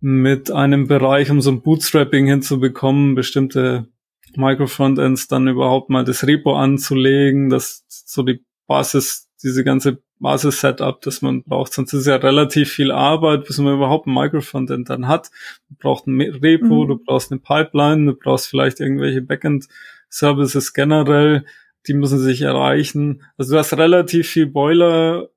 [0.00, 3.88] mit einem Bereich, um so ein Bootstrapping hinzubekommen, bestimmte
[4.36, 11.22] Microfrontends dann überhaupt mal das Repo anzulegen, das so die Basis, diese ganze Basis-Setup, das
[11.22, 11.72] man braucht.
[11.72, 15.30] Sonst ist ja relativ viel Arbeit, bis man überhaupt ein Microfrontend dann hat.
[15.68, 16.88] Du brauchst ein Repo, mhm.
[16.88, 21.44] du brauchst eine Pipeline, du brauchst vielleicht irgendwelche Backend-Services generell,
[21.86, 23.22] die müssen sich erreichen.
[23.36, 25.28] Also du hast relativ viel Boiler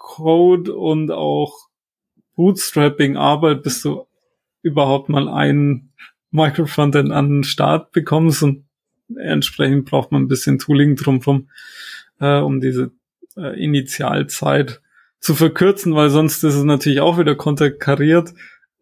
[0.00, 1.68] Code und auch
[2.34, 4.06] Bootstrapping-Arbeit, bis du
[4.62, 5.92] überhaupt mal ein
[6.30, 8.64] Microfrontend an den Start bekommst und
[9.16, 11.50] entsprechend braucht man ein bisschen Tooling drumherum,
[12.18, 12.92] äh, um diese
[13.36, 14.80] äh, Initialzeit
[15.20, 18.32] zu verkürzen, weil sonst ist es natürlich auch wieder konterkariert.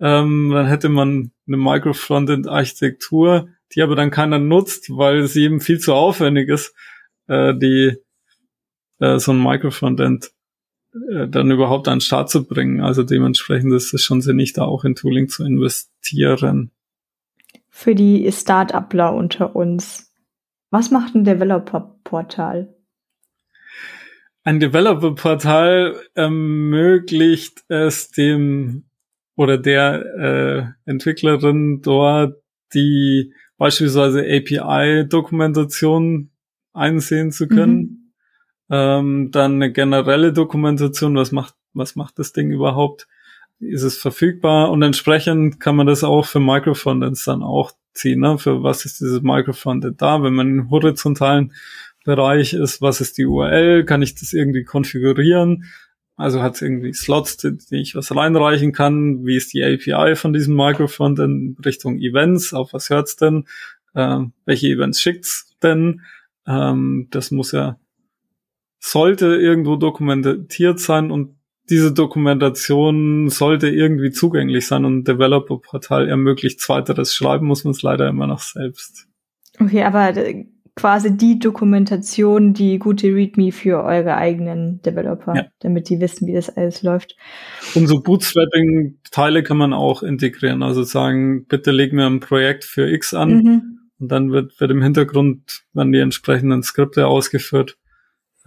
[0.01, 5.81] Ähm, dann hätte man eine Microfrontend-Architektur, die aber dann keiner nutzt, weil sie eben viel
[5.81, 6.75] zu aufwendig ist,
[7.27, 7.97] äh, die
[9.01, 10.31] äh, so ein Microfrontend
[10.93, 12.81] äh, dann überhaupt an den Start zu bringen.
[12.81, 16.71] Also dementsprechend ist es schon sinnig, da auch in Tooling zu investieren.
[17.69, 20.13] Für die Start-upler unter uns,
[20.71, 22.75] was macht ein Developer-Portal?
[24.45, 28.85] Ein Developer-Portal ermöglicht es dem
[29.37, 32.43] oder der äh, Entwicklerin dort,
[32.75, 36.31] die beispielsweise API-Dokumentation
[36.73, 37.77] einsehen zu können.
[37.77, 37.98] Mhm
[38.71, 43.09] ähm, dann eine generelle Dokumentation, was macht, was macht das Ding überhaupt?
[43.61, 44.71] Ist es verfügbar?
[44.71, 48.21] Und entsprechend kann man das auch für Microfrontends dann auch ziehen.
[48.21, 48.39] Ne?
[48.39, 50.23] Für was ist dieses Microfrontend da?
[50.23, 51.53] Wenn man im horizontalen
[52.05, 53.85] Bereich ist, was ist die URL?
[53.85, 55.65] Kann ich das irgendwie konfigurieren?
[56.17, 59.25] Also hat es irgendwie Slots, die, ich was reinreichen kann?
[59.25, 62.53] Wie ist die API von diesem Microfrontend Richtung Events?
[62.53, 63.45] Auf was hört's denn?
[63.95, 66.03] Ähm, welche Events schickt's denn?
[66.47, 67.79] Ähm, das muss ja
[68.79, 71.39] sollte irgendwo dokumentiert sein und
[71.71, 78.09] diese Dokumentation sollte irgendwie zugänglich sein und Developer-Portal ermöglicht zweiteres Schreiben, muss man es leider
[78.09, 79.07] immer noch selbst.
[79.61, 80.15] Okay, aber
[80.77, 85.47] quasi die Dokumentation, die gute README für eure eigenen Developer, ja.
[85.59, 87.17] damit die wissen, wie das alles läuft.
[87.75, 90.63] Und so Bootstrapping-Teile kann man auch integrieren.
[90.63, 93.79] Also sagen, bitte leg mir ein Projekt für X an mhm.
[93.99, 97.88] und dann wird, wird im Hintergrund werden die entsprechenden Skripte ausgeführt äh,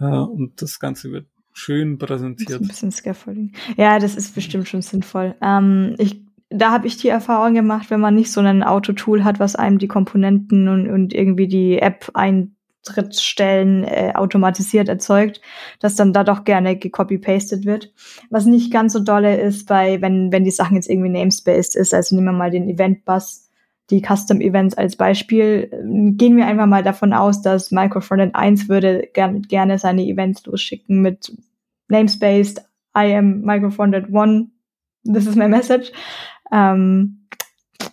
[0.08, 2.60] und das Ganze wird schön präsentiert.
[2.60, 3.52] Ein bisschen Scaffolding.
[3.76, 5.34] Ja, das ist bestimmt schon sinnvoll.
[5.42, 9.40] Ähm, ich, da habe ich die Erfahrung gemacht, wenn man nicht so ein Autotool hat,
[9.40, 15.40] was einem die Komponenten und, und irgendwie die App-Eintrittsstellen äh, automatisiert erzeugt,
[15.80, 17.92] dass dann da doch gerne gecopy-pasted wird.
[18.30, 21.94] Was nicht ganz so dolle ist, bei, wenn, wenn die Sachen jetzt irgendwie namespaced ist,
[21.94, 23.41] also nehmen wir mal den Event-Bus,
[23.92, 25.68] die Custom Events als Beispiel.
[26.16, 31.02] Gehen wir einfach mal davon aus, dass Microfrontend 1 würde gern, gerne seine Events losschicken
[31.02, 31.32] mit
[31.88, 32.60] Namespaced,
[32.96, 34.48] I am Microfrontend 1,
[35.04, 35.92] this is my message.
[36.50, 37.28] Ähm,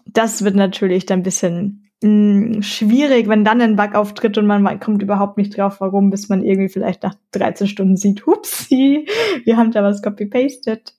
[0.06, 2.10] das wird natürlich dann ein bisschen mh,
[2.56, 6.30] hm, schwierig, wenn dann ein Bug auftritt und man kommt überhaupt nicht drauf, warum, bis
[6.30, 9.06] man irgendwie vielleicht nach 13 Stunden sieht, hupsi,
[9.44, 10.94] wir haben da was copy-pasted.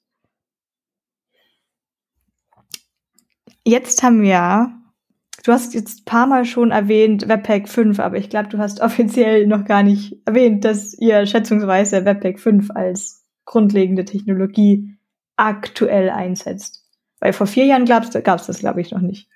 [3.65, 4.80] Jetzt haben wir
[5.43, 8.81] Du hast jetzt ein paar Mal schon erwähnt Webpack 5, aber ich glaube, du hast
[8.81, 14.97] offiziell noch gar nicht erwähnt, dass ihr schätzungsweise Webpack 5 als grundlegende Technologie
[15.37, 16.85] aktuell einsetzt.
[17.21, 18.11] Weil vor vier Jahren gab es
[18.47, 19.29] das, glaube ich, noch nicht.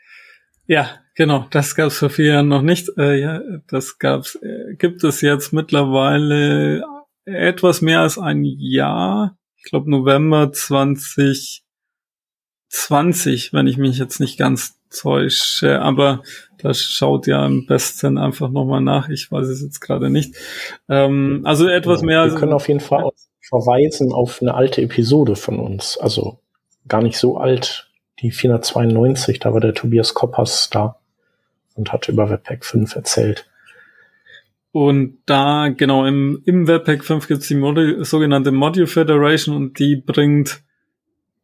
[0.66, 2.90] Ja, genau, das gab es vor vier Jahren noch nicht.
[2.96, 6.84] Äh, ja, das gab's, äh, gibt es jetzt mittlerweile
[7.26, 9.36] etwas mehr als ein Jahr.
[9.56, 10.52] Ich glaube November
[12.68, 16.22] 2020, wenn ich mich jetzt nicht ganz täusche, aber
[16.58, 19.08] das schaut ja am besten einfach nochmal nach.
[19.08, 20.34] Ich weiß es jetzt gerade nicht.
[20.88, 22.24] Ähm, also etwas ja, mehr.
[22.24, 23.10] Wir können auf jeden Fall
[23.40, 25.98] verweisen auf eine alte Episode von uns.
[25.98, 26.38] Also
[26.88, 27.90] gar nicht so alt,
[28.20, 30.96] die 492, da war der Tobias Koppers da
[31.74, 33.46] und hat über Webpack 5 erzählt.
[34.72, 39.78] Und da, genau, im, im Webpack 5 gibt es die Modi sogenannte Module Federation und
[39.78, 40.63] die bringt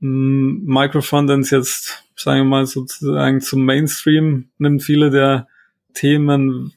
[0.00, 5.46] Microfrontends jetzt, sagen wir mal, sozusagen zum Mainstream, nimmt viele der
[5.92, 6.72] Themen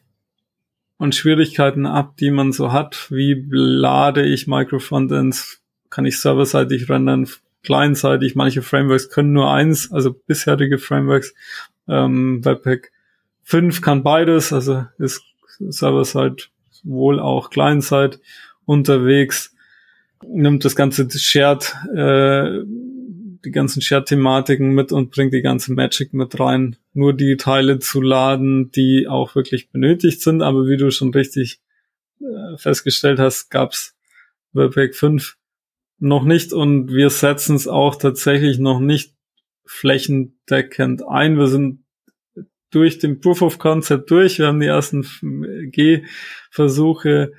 [0.97, 3.07] und Schwierigkeiten ab, die man so hat.
[3.09, 5.61] Wie lade ich Microfrontends?
[5.89, 7.27] Kann ich serverseitig rendern?
[7.63, 8.35] Clientseitig?
[8.35, 11.33] Manche Frameworks können nur eins, also bisherige Frameworks.
[11.87, 12.91] Ähm, Webpack
[13.43, 15.23] 5 kann beides, also ist
[15.59, 16.43] serverside
[16.83, 18.19] wohl auch clientside
[18.65, 19.55] unterwegs.
[20.25, 22.63] Nimmt das ganze Shared äh,
[23.45, 26.77] die ganzen Shared-Thematiken mit und bringt die ganze Magic mit rein.
[26.93, 30.41] Nur die Teile zu laden, die auch wirklich benötigt sind.
[30.41, 31.59] Aber wie du schon richtig
[32.21, 33.95] äh, festgestellt hast, gab's
[34.53, 35.37] Webpack 5
[35.99, 39.13] noch nicht und wir setzen es auch tatsächlich noch nicht
[39.65, 41.37] flächendeckend ein.
[41.37, 41.83] Wir sind
[42.71, 44.39] durch den Proof of Concept durch.
[44.39, 45.05] Wir haben die ersten
[45.71, 47.33] G-Versuche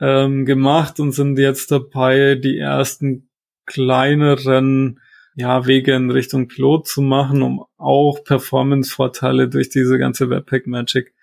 [0.00, 3.28] ähm, gemacht und sind jetzt dabei, die ersten
[3.66, 5.00] kleineren
[5.38, 11.14] ja, Wege in Richtung Pilot zu machen, um auch Performance-Vorteile durch diese ganze Webpack Magic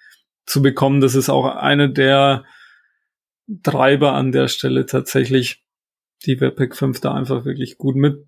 [0.46, 1.02] zu bekommen.
[1.02, 2.46] Das ist auch eine der
[3.62, 5.66] Treiber an der Stelle tatsächlich,
[6.26, 8.26] die Webpack 5 da einfach wirklich gut mit,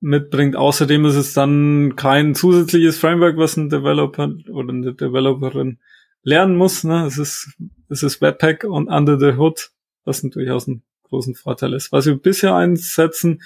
[0.00, 0.56] mitbringt.
[0.56, 5.80] Außerdem ist es dann kein zusätzliches Framework, was ein Developer oder eine Developerin
[6.22, 6.82] lernen muss.
[6.82, 7.04] Ne?
[7.04, 7.58] Es ist,
[7.90, 9.68] es ist Webpack und under the hood,
[10.06, 11.92] was durchaus einen großen Vorteil ist.
[11.92, 13.42] Was wir bisher einsetzen,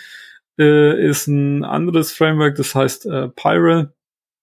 [0.61, 3.95] äh, ist ein anderes Framework, das heißt äh, Pyre.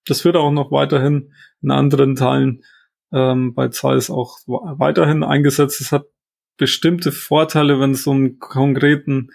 [0.06, 2.64] Das wird auch noch weiterhin in anderen Teilen
[3.11, 5.80] ähm, bei Zeiss auch weiterhin eingesetzt.
[5.80, 6.06] Es hat
[6.57, 9.30] bestimmte Vorteile, wenn es um einen konkreten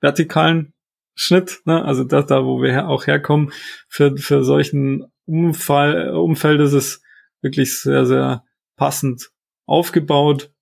[0.00, 0.74] vertikalen
[1.14, 3.52] Schnitt, ne, also das da, wo wir auch herkommen,
[3.88, 7.02] für, für solchen Umfall, Umfeld ist es
[7.40, 8.44] wirklich sehr, sehr
[8.76, 9.30] passend
[9.64, 10.52] aufgebaut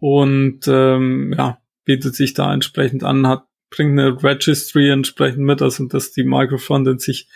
[0.00, 5.86] und ähm, ja, bietet sich da entsprechend an, hat bringt eine Registry entsprechend mit, also
[5.86, 7.28] dass die Microfrontends sich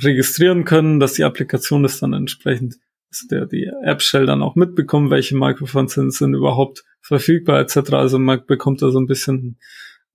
[0.00, 2.76] registrieren können, dass die Applikation das dann entsprechend,
[3.10, 7.92] also der die App-Shell dann auch mitbekommt, welche Microfrontends sind überhaupt verfügbar etc.
[7.94, 9.58] Also man bekommt da so ein bisschen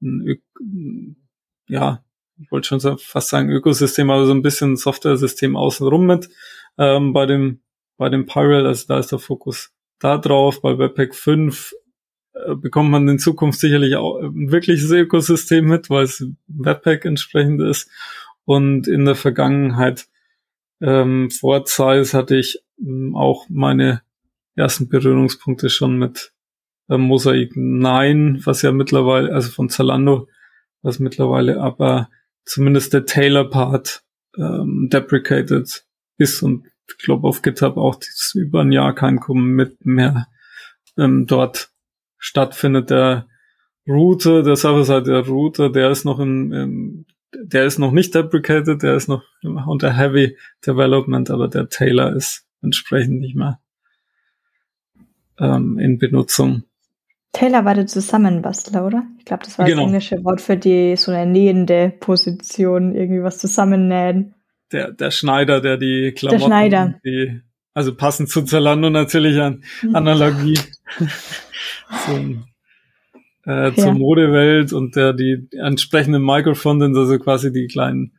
[0.01, 0.38] ein,
[1.67, 2.03] ja,
[2.39, 6.29] ich wollte schon fast sagen Ökosystem, aber so ein bisschen Software-System außenrum mit
[6.77, 7.61] ähm, bei dem
[7.97, 10.61] bei dem Pyral, also da ist der Fokus da drauf.
[10.61, 11.75] Bei Webpack 5 äh,
[12.55, 17.89] bekommt man in Zukunft sicherlich auch ein wirkliches Ökosystem mit, weil es Webpack entsprechend ist.
[18.45, 20.07] Und in der Vergangenheit
[20.81, 24.01] ähm, vor Zeiss hatte ich ähm, auch meine
[24.55, 26.34] ersten Berührungspunkte schon mit
[26.89, 30.27] äh, Mosaic 9, was ja mittlerweile, also von Zalando,
[30.81, 32.09] was mittlerweile aber
[32.45, 34.03] zumindest der Taylor-Part
[34.38, 35.85] ähm, deprecated
[36.18, 37.99] ist und ich glaube auf GitHub auch
[38.34, 40.27] über ein Jahr kein Commit mehr
[40.97, 41.72] ähm, dort
[42.18, 42.89] stattfindet.
[42.89, 43.27] Der
[43.88, 48.84] Router, der Server-Seite der Router, der ist noch in, in der ist noch nicht deprecated,
[48.84, 53.60] der ist noch unter Heavy Development, aber der Taylor ist entsprechend nicht mehr
[55.39, 56.64] ähm, in Benutzung.
[57.34, 59.03] Taylor war der Zusammenbastler, oder?
[59.19, 59.81] Ich glaube, das war Genau.
[59.81, 64.34] das englische Wort für die so eine nähende Position, irgendwie was zusammennähen.
[64.72, 66.99] Der, der Schneider, der die Klamotten, Schneider.
[67.06, 67.41] Die,
[67.73, 69.64] also passend zu Zalando natürlich an
[69.94, 70.57] Analogie
[72.05, 72.45] zum,
[73.45, 73.93] äh, zur Ja.
[73.93, 78.14] Modewelt und der die entsprechenden Microfondants, also quasi die kleinen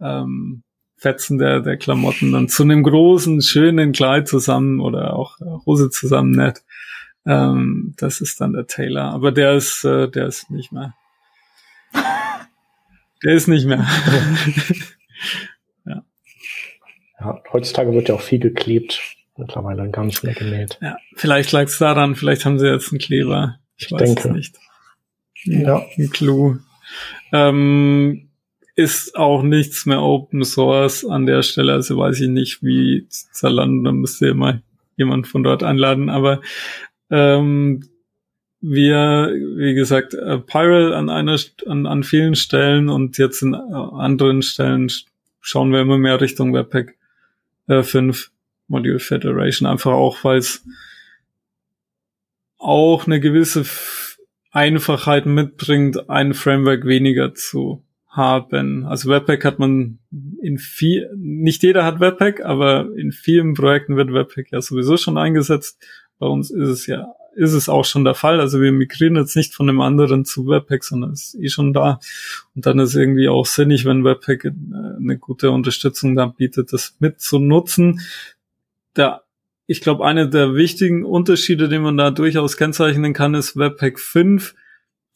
[0.00, 0.62] ähm,
[0.96, 6.32] Fetzen der, der Klamotten dann zu einem großen, schönen Kleid zusammen oder auch Hose zusammen
[6.32, 6.62] näht.
[7.24, 9.12] Ähm, das ist dann der Taylor.
[9.12, 10.94] Aber der ist, äh, der ist nicht mehr.
[13.24, 13.84] Der ist nicht mehr.
[17.20, 19.00] Ja, heutzutage wird ja auch viel geklebt.
[19.38, 20.78] Mittlerweile gar nicht mehr genäht.
[20.82, 23.58] ja, vielleicht lag es daran, vielleicht haben sie jetzt einen Kleber.
[23.76, 24.32] Ich Ich weiß es denke.
[24.32, 24.56] nicht.
[25.44, 25.86] Ja.
[25.96, 26.56] Ein Clou.
[27.32, 28.28] Ähm,
[28.74, 33.90] ist auch nichts mehr Open Source an der Stelle, also weiß ich nicht, wie Zalando,
[33.90, 34.62] da müsste mal
[34.96, 36.40] jemand von dort einladen, aber
[37.10, 37.84] ähm,
[38.60, 43.56] wir, wie gesagt, äh, Pyral an einer, an, an vielen Stellen und jetzt in äh,
[43.56, 45.04] anderen Stellen sch-
[45.40, 46.96] schauen wir immer mehr Richtung Webpack
[47.68, 48.30] äh, 5
[48.68, 50.64] Module Federation, einfach auch, weil es
[52.58, 53.64] auch eine gewisse
[54.50, 58.86] Einfachheit mitbringt, ein Framework weniger zu haben.
[58.86, 59.98] Also Webpack hat man
[60.42, 65.18] in viel, nicht jeder hat Webpack, aber in vielen Projekten wird Webpack ja sowieso schon
[65.18, 65.82] eingesetzt.
[66.18, 68.40] Bei uns ist es ja, ist es auch schon der Fall.
[68.40, 71.72] Also wir migrieren jetzt nicht von einem anderen zu Webpack, sondern es ist eh schon
[71.72, 72.00] da.
[72.56, 74.50] Und dann ist irgendwie auch sinnig, wenn Webpack äh,
[74.96, 78.00] eine gute Unterstützung da bietet, das mitzunutzen.
[78.98, 79.22] Der
[79.70, 84.54] ich glaube, einer der wichtigen Unterschiede, den man da durchaus kennzeichnen kann, ist Webpack 5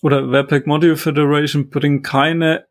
[0.03, 2.67] oder Webpack Module Federation bringt keine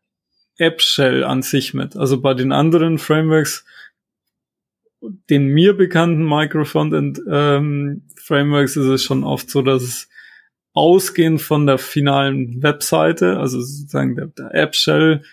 [0.58, 1.96] App Shell an sich mit.
[1.96, 3.64] Also bei den anderen Frameworks,
[5.28, 10.08] den mir bekannten Microfrontend ähm, Frameworks ist es schon oft so, dass es
[10.74, 15.24] ausgehend von der finalen Webseite, also sozusagen der, der App Shell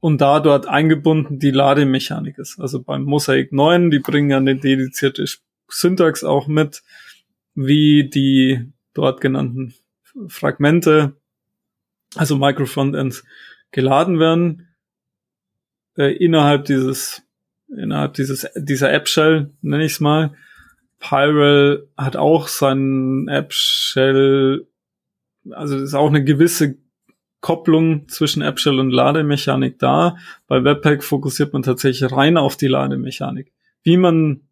[0.00, 2.58] und da dort eingebunden die Lademechanik ist.
[2.58, 5.24] Also beim Mosaic 9, die bringen ja eine dedizierte
[5.68, 6.82] Syntax auch mit,
[7.54, 9.74] wie die dort genannten
[10.28, 11.16] Fragmente,
[12.16, 13.24] also Microfrontends,
[13.70, 14.68] geladen werden
[15.96, 17.22] äh, innerhalb dieses
[17.68, 20.34] innerhalb dieses dieser App Shell nenne ich es mal.
[20.98, 24.66] Pyral hat auch seinen App Shell,
[25.50, 26.76] also ist auch eine gewisse
[27.40, 30.16] Kopplung zwischen App Shell und Lademechanik da.
[30.46, 33.52] Bei Webpack fokussiert man tatsächlich rein auf die Lademechanik.
[33.82, 34.42] Wie man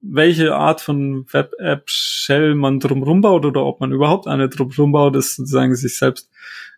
[0.00, 5.36] welche Art von Web-App-Shell man drumherum baut oder ob man überhaupt eine drumherum baut, ist
[5.36, 6.30] sozusagen sich selbst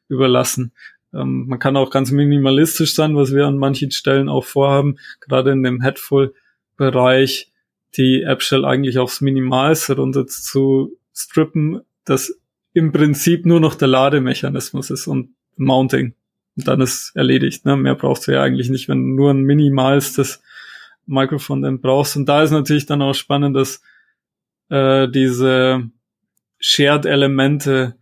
[0.09, 0.73] überlassen.
[1.13, 5.51] Ähm, man kann auch ganz minimalistisch sein, was wir an manchen Stellen auch vorhaben, gerade
[5.51, 7.53] in dem Headful-Bereich,
[7.97, 12.40] die App-Shell eigentlich aufs Minimalste runter zu strippen, das
[12.73, 16.15] im Prinzip nur noch der Lademechanismus ist und Mounting.
[16.57, 17.65] Und dann ist erledigt.
[17.65, 17.77] Ne?
[17.77, 20.43] Mehr brauchst du ja eigentlich nicht, wenn du nur ein minimalstes
[21.07, 22.17] Mikrofon dann brauchst.
[22.17, 23.83] Und da ist natürlich dann auch spannend, dass
[24.69, 25.91] äh, diese
[26.59, 27.97] Shared-Elemente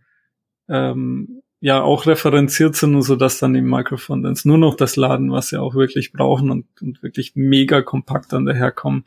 [0.67, 5.49] ähm, ja auch referenziert sind so dass dann die Microfrontends nur noch das laden, was
[5.49, 9.05] sie auch wirklich brauchen und, und wirklich mega kompakt dann daherkommen.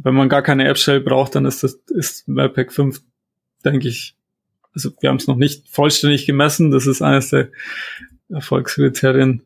[0.00, 3.02] Wenn man gar keine App-Shell braucht, dann ist das ist Webpack 5,
[3.64, 4.17] denke ich,
[4.74, 7.48] also wir haben es noch nicht vollständig gemessen, das ist eines der
[8.28, 9.42] Erfolgskriterien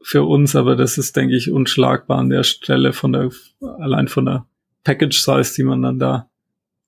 [0.00, 3.30] für uns, aber das ist, denke ich, unschlagbar an der Stelle von der,
[3.60, 4.46] allein von der
[4.84, 6.28] Package-Size, die man dann da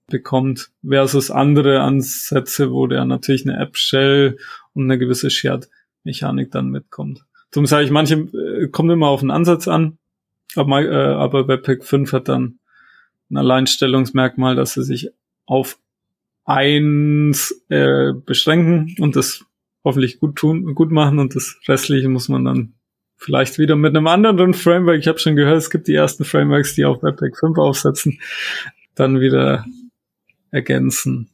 [0.08, 4.36] bekommt, versus andere Ansätze, wo der natürlich eine App-Shell
[4.74, 7.24] und eine gewisse Shared-Mechanik dann mitkommt.
[7.50, 9.98] Darum sage ich, manche äh, kommt immer auf den Ansatz an,
[10.56, 12.58] aber, äh, aber Webpack 5 hat dann
[13.30, 15.10] ein Alleinstellungsmerkmal, dass sie sich
[15.46, 15.78] auf
[16.44, 19.44] eins äh, beschränken und das
[19.82, 22.74] hoffentlich gut tun, gut machen und das restliche muss man dann
[23.16, 26.74] vielleicht wieder mit einem anderen Framework, ich habe schon gehört, es gibt die ersten Frameworks,
[26.74, 28.18] die auf Webpack 5 aufsetzen,
[28.94, 29.64] dann wieder
[30.50, 31.30] ergänzen.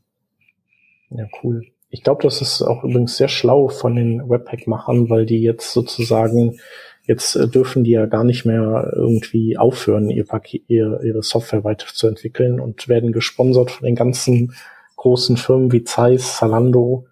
[1.10, 1.66] Ja, cool.
[1.90, 6.60] Ich glaube, das ist auch übrigens sehr schlau von den Webpack-Machern, weil die jetzt sozusagen,
[7.04, 11.64] jetzt äh, dürfen die ja gar nicht mehr irgendwie aufhören, ihr, Paket, ihr, ihre Software
[11.64, 14.54] weiterzuentwickeln und werden gesponsert von den ganzen
[15.00, 17.06] großen Firmen wie Zeiss, Zalando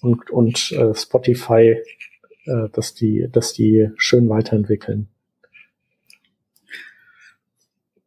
[0.00, 1.82] und, und äh, Spotify,
[2.44, 5.08] äh, dass die, dass die schön weiterentwickeln.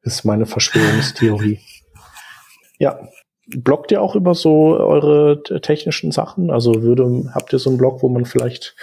[0.02, 1.60] Ist meine Verschwörungstheorie.
[2.80, 3.10] ja.
[3.50, 6.50] Bloggt ihr auch über so eure technischen Sachen?
[6.50, 8.76] Also würde, habt ihr so einen Blog, wo man vielleicht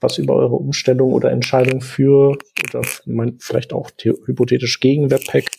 [0.00, 5.50] was über eure Umstellung oder Entscheidung für oder mein, vielleicht auch hypothetisch gegen Webpack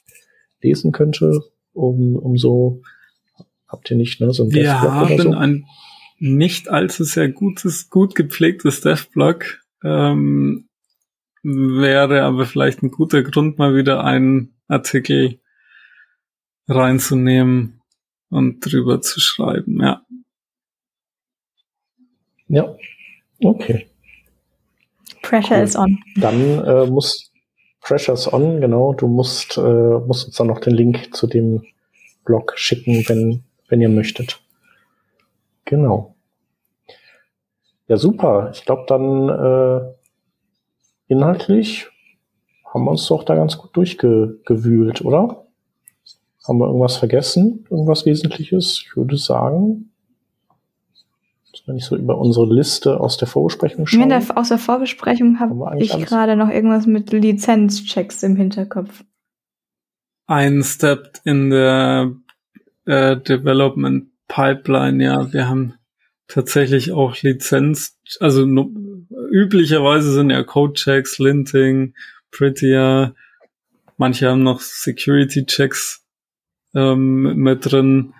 [0.61, 1.41] lesen könnte,
[1.73, 2.81] um, um so
[3.73, 5.31] habt ihr nicht, ne, so ein Wir haben so?
[5.33, 5.65] ein
[6.19, 10.69] nicht allzu sehr gutes, gut gepflegtes Dev-Blog, ähm,
[11.43, 15.41] wäre aber vielleicht ein guter Grund, mal wieder einen Artikel
[16.69, 17.81] reinzunehmen
[18.29, 20.01] und drüber zu schreiben, ja.
[22.47, 22.75] Ja,
[23.43, 23.87] okay.
[25.23, 25.63] Pressure cool.
[25.63, 25.99] is on.
[26.17, 27.31] Dann äh, muss
[27.81, 28.93] Pressure is on, genau.
[28.93, 31.63] Du musst, äh, musst uns dann noch den Link zu dem
[32.23, 33.43] Blog schicken, wenn,
[33.73, 34.39] wenn ihr möchtet.
[35.65, 36.13] Genau.
[37.87, 38.51] Ja, super.
[38.53, 39.81] Ich glaube, dann äh,
[41.07, 41.87] inhaltlich
[42.71, 45.47] haben wir uns doch da ganz gut durchgewühlt, oder?
[46.47, 47.65] Haben wir irgendwas vergessen?
[47.71, 48.83] Irgendwas Wesentliches?
[48.85, 49.91] Ich würde sagen,
[51.65, 54.07] wenn ich so über unsere Liste aus der Vorbesprechung schaue.
[54.07, 59.03] Der, aus der Vorbesprechung habe ich gerade noch irgendwas mit Lizenzchecks im Hinterkopf.
[60.27, 62.11] Ein Step in der
[62.85, 65.75] äh, Development Pipeline, ja, wir haben
[66.27, 68.71] tatsächlich auch Lizenz, also no,
[69.31, 71.93] üblicherweise sind ja Code-Checks, Linting,
[72.31, 73.15] Prettier,
[73.97, 76.03] manche haben noch Security-Checks
[76.73, 78.13] ähm, mit drin,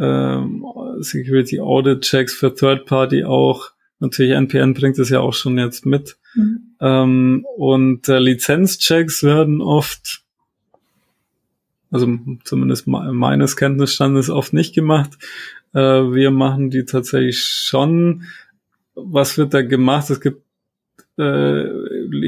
[0.00, 0.64] ähm,
[1.00, 3.70] Security Audit Checks für Third Party auch.
[3.98, 6.16] Natürlich NPN bringt es ja auch schon jetzt mit.
[6.34, 6.76] Mhm.
[6.80, 10.22] Ähm, und äh, Lizenzchecks werden oft,
[11.90, 15.18] also zumindest meines Kenntnisstandes oft nicht gemacht.
[15.72, 18.24] Äh, wir machen die tatsächlich schon.
[18.94, 20.10] Was wird da gemacht?
[20.10, 20.42] Es gibt
[21.18, 21.64] äh,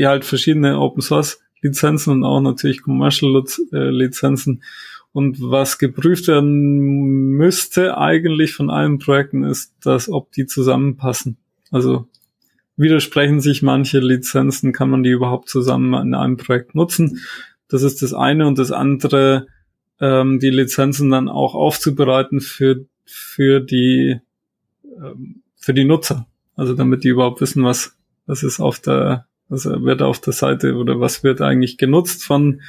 [0.05, 4.63] halt verschiedene Open Source Lizenzen und auch natürlich Commercial äh, Lizenzen.
[5.13, 11.37] Und was geprüft werden müsste eigentlich von allen Projekten ist, dass ob die zusammenpassen.
[11.71, 12.09] Also
[12.77, 17.21] widersprechen sich manche Lizenzen, kann man die überhaupt zusammen in einem Projekt nutzen.
[17.73, 19.47] Das ist das eine und das andere,
[19.99, 24.21] ähm, die Lizenzen dann auch aufzubereiten für für die
[24.85, 26.27] ähm, für die Nutzer.
[26.55, 27.97] Also damit die überhaupt wissen, was
[28.27, 32.61] was ist auf der was wird auf der Seite oder was wird eigentlich genutzt von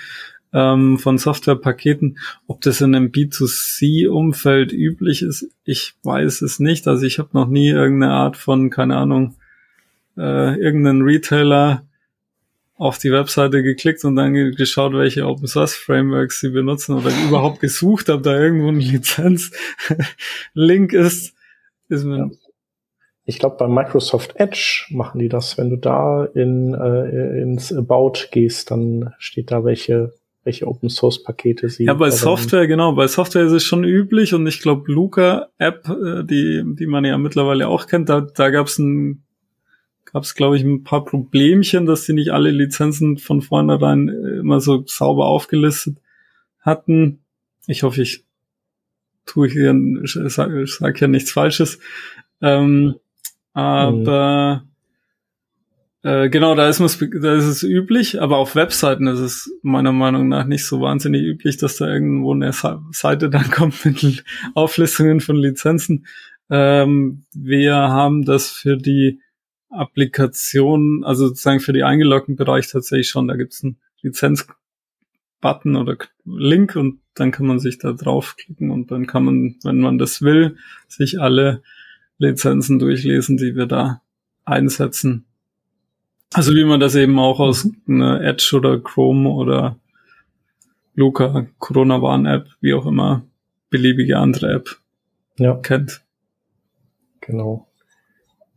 [0.53, 2.19] ähm, von Softwarepaketen.
[2.47, 6.87] Ob das in einem B2C-Umfeld üblich ist, ich weiß es nicht.
[6.87, 9.35] Also ich habe noch nie irgendeine Art von, keine Ahnung,
[10.15, 11.85] äh, irgendeinen Retailer
[12.75, 17.59] auf die Webseite geklickt und dann geschaut, welche Open Source Frameworks sie benutzen oder überhaupt
[17.59, 21.35] gesucht, ob da irgendwo ein Lizenz-Link ist.
[21.89, 22.29] ist mir ja.
[23.25, 25.57] Ich glaube, bei Microsoft Edge machen die das.
[25.57, 30.11] Wenn du da in, äh, ins About gehst, dann steht da, welche
[30.43, 31.85] welche Open Source Pakete sie.
[31.85, 35.87] Ja, bei Software, genau, bei Software ist es schon üblich und ich glaube, Luca App,
[35.87, 39.23] äh, die, die man ja mittlerweile auch kennt, da, da gab es ein,
[40.13, 44.39] gab es glaube ich ein paar Problemchen, dass sie nicht alle Lizenzen von vornherein äh,
[44.39, 45.97] immer so sauber aufgelistet
[46.61, 47.19] hatten.
[47.67, 48.23] Ich hoffe, ich
[49.25, 51.79] tue hier, sag, sag ja nichts Falsches.
[52.41, 52.95] Ähm,
[53.53, 54.73] aber mhm
[56.03, 59.93] äh, genau, da ist, es, da ist es üblich, aber auf Webseiten ist es meiner
[59.93, 62.51] Meinung nach nicht so wahnsinnig üblich, dass da irgendwo eine
[62.91, 64.23] Seite dann kommt mit
[64.53, 66.05] Auflistungen von Lizenzen.
[66.49, 69.21] Ähm, wir haben das für die
[69.73, 73.27] Applikation, also sozusagen für die eingeloggten Bereich tatsächlich schon.
[73.27, 78.91] Da gibt es einen Lizenz-Button oder Link und dann kann man sich da draufklicken und
[78.91, 81.61] dann kann man, wenn man das will, sich alle
[82.17, 84.01] Lizenzen durchlesen, die wir da
[84.45, 85.25] einsetzen.
[86.33, 89.77] Also wie man das eben auch aus einer Edge oder Chrome oder
[90.95, 93.23] Luca, Corona Warn App, wie auch immer,
[93.69, 94.77] beliebige andere App
[95.37, 95.55] ja.
[95.55, 96.01] kennt.
[97.21, 97.67] Genau.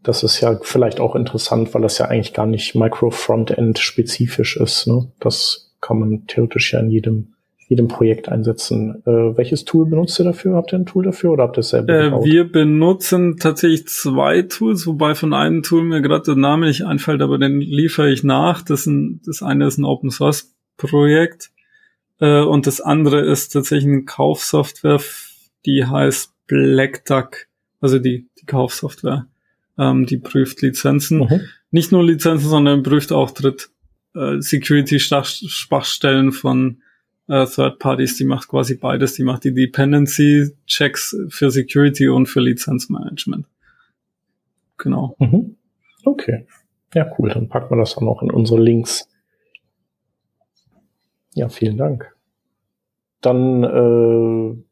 [0.07, 4.87] Das ist ja vielleicht auch interessant, weil das ja eigentlich gar nicht Micro-Frontend spezifisch ist.
[4.87, 5.11] Ne?
[5.19, 7.33] Das kann man theoretisch ja in jedem
[7.69, 9.03] jedem Projekt einsetzen.
[9.07, 10.55] Äh, welches Tool benutzt ihr dafür?
[10.55, 12.25] Habt ihr ein Tool dafür oder habt ihr es selber äh, gebaut?
[12.25, 17.23] Wir benutzen tatsächlich zwei Tools, wobei von einem Tool mir gerade der Name nicht einfällt,
[17.23, 18.63] aber den liefere ich nach.
[18.63, 21.51] Das, ein, das eine ist ein Open Source Projekt
[22.21, 25.01] äh, und das andere ist tatsächlich eine Kaufsoftware,
[25.65, 27.49] die heißt Black Duck,
[27.81, 29.27] also die, die Kaufsoftware.
[29.79, 31.19] Ähm, die prüft Lizenzen.
[31.19, 31.41] Mhm.
[31.71, 33.71] Nicht nur Lizenzen, sondern prüft auch Dritt
[34.15, 36.83] äh, Security-Schwachstellen von
[37.29, 39.15] äh, Third Parties, die macht quasi beides.
[39.15, 43.47] Die macht die Dependency Checks für Security und für Lizenzmanagement.
[44.79, 45.17] Genau.
[45.19, 45.57] Mhm.
[46.05, 46.47] Okay.
[46.95, 47.31] Ja, cool.
[47.31, 49.09] Dann packen wir das dann auch in unsere Links.
[51.35, 52.15] Ja, vielen Dank.
[53.21, 54.66] Dann äh,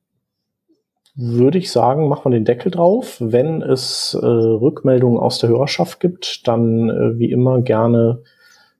[1.15, 3.19] würde ich sagen, machen wir den Deckel drauf.
[3.21, 8.23] Wenn es äh, Rückmeldungen aus der Hörerschaft gibt, dann äh, wie immer gerne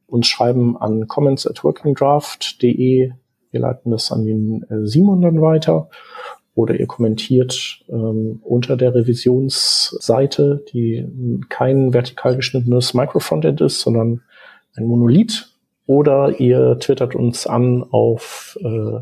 [0.07, 3.13] uns schreiben an comments at workingdraft.de.
[3.51, 5.89] Wir leiten das an den äh, Simon dann weiter.
[6.57, 11.05] Oder ihr kommentiert ähm, unter der Revisionsseite, die
[11.49, 14.23] kein vertikal geschnittenes Microfrontend ist, sondern
[14.77, 15.51] ein Monolith.
[15.87, 19.01] Oder ihr twittert uns an auf äh,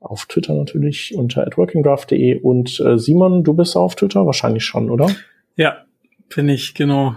[0.00, 5.08] auf Twitter natürlich unter workingdraft.de und äh, Simon, du bist auf Twitter wahrscheinlich schon, oder?
[5.56, 5.84] Ja,
[6.34, 7.16] bin ich, genau.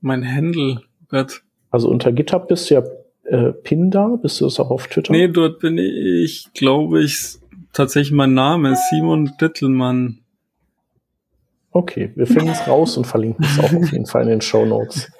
[0.00, 1.42] Mein Handle wird.
[1.70, 2.82] Also unter GitHub bist du ja
[3.24, 5.12] äh, Pin da, bist du es auch auf Twitter?
[5.12, 7.38] Nee, dort bin ich, glaube ich,
[7.72, 10.20] tatsächlich mein Name, Simon Dittelmann.
[11.70, 14.64] Okay, wir finden es raus und verlinken es auch auf jeden Fall in den Show
[14.64, 15.10] Notes.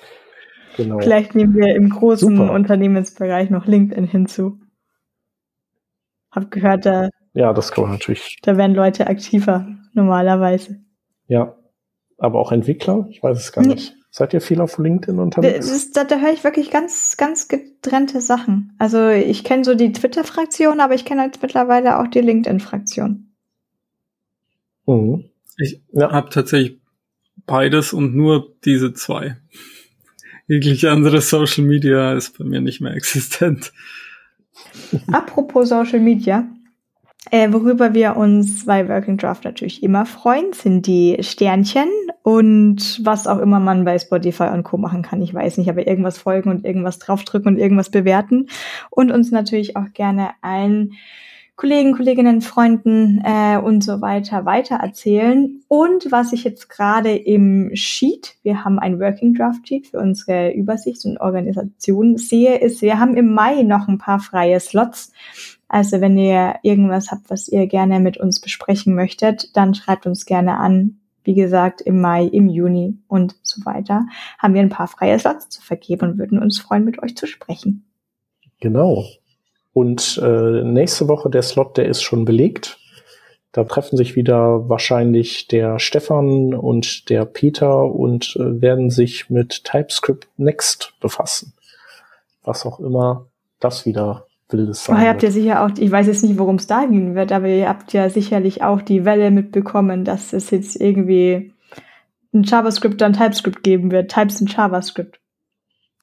[0.76, 0.98] Genau.
[1.00, 2.52] Vielleicht nehmen wir im großen Super.
[2.52, 4.58] Unternehmensbereich noch LinkedIn hinzu.
[6.36, 7.08] Hab gehört, da.
[7.34, 8.36] Ja, das kann man natürlich.
[8.42, 10.80] Da werden Leute aktiver, normalerweise.
[11.26, 11.56] Ja.
[12.18, 13.06] Aber auch Entwickler?
[13.10, 13.94] Ich weiß es gar nicht.
[14.10, 15.70] Seid ihr viel auf LinkedIn unterwegs?
[15.70, 18.74] Ist, da, da höre ich wirklich ganz, ganz getrennte Sachen.
[18.78, 23.34] Also ich kenne so die Twitter-Fraktion, aber ich kenne jetzt mittlerweile auch die LinkedIn-Fraktion.
[24.86, 25.24] Mhm.
[25.58, 26.12] Ich ja.
[26.12, 26.80] habe tatsächlich
[27.44, 29.36] beides und nur diese zwei.
[30.46, 33.72] Jegliche andere Social Media ist bei mir nicht mehr existent.
[35.12, 36.46] Apropos Social Media,
[37.30, 41.88] äh, worüber wir uns bei Working Draft natürlich immer freuen, sind die Sternchen
[42.22, 44.76] und was auch immer man bei Spotify und Co.
[44.76, 45.20] machen kann.
[45.22, 48.48] Ich weiß nicht, aber irgendwas folgen und irgendwas draufdrücken und irgendwas bewerten.
[48.90, 50.92] Und uns natürlich auch gerne ein
[51.56, 55.62] Kollegen, Kolleginnen, Freunden äh, und so weiter weiter erzählen.
[55.68, 60.52] Und was ich jetzt gerade im Sheet, wir haben ein Working Draft Sheet für unsere
[60.52, 65.12] Übersicht und Organisation sehe, ist, wir haben im Mai noch ein paar freie Slots.
[65.66, 70.26] Also wenn ihr irgendwas habt, was ihr gerne mit uns besprechen möchtet, dann schreibt uns
[70.26, 71.00] gerne an.
[71.24, 74.06] Wie gesagt, im Mai, im Juni und so weiter
[74.38, 77.26] haben wir ein paar freie Slots zu vergeben und würden uns freuen, mit euch zu
[77.26, 77.86] sprechen.
[78.60, 79.04] Genau.
[79.76, 82.78] Und äh, nächste Woche der Slot, der ist schon belegt.
[83.52, 89.64] Da treffen sich wieder wahrscheinlich der Stefan und der Peter und äh, werden sich mit
[89.64, 91.52] TypeScript Next befassen.
[92.42, 93.26] Was auch immer
[93.60, 96.66] das wieder wildes sein Vorher habt ihr sicher auch, ich weiß jetzt nicht, worum es
[96.66, 100.80] da gehen wird, aber ihr habt ja sicherlich auch die Welle mitbekommen, dass es jetzt
[100.80, 101.52] irgendwie
[102.32, 104.10] ein JavaScript dann TypeScript geben wird.
[104.10, 105.20] Types in JavaScript.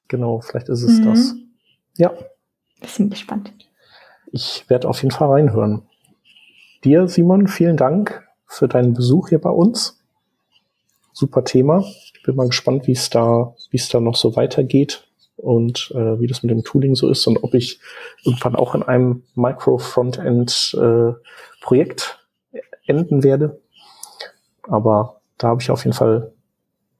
[0.06, 1.04] Genau, vielleicht ist es mhm.
[1.06, 1.34] das.
[1.96, 2.12] Ja.
[2.84, 3.50] Bisschen gespannt.
[4.30, 5.88] Ich werde auf jeden Fall reinhören.
[6.84, 9.98] Dir, Simon, vielen Dank für deinen Besuch hier bei uns.
[11.14, 11.82] Super Thema.
[12.26, 16.42] Bin mal gespannt, wie es da, es da noch so weitergeht und äh, wie das
[16.42, 17.80] mit dem Tooling so ist und ob ich
[18.22, 22.18] irgendwann auch in einem Micro-Frontend-Projekt
[22.52, 23.62] äh, enden werde.
[24.62, 26.34] Aber da habe ich auf jeden Fall,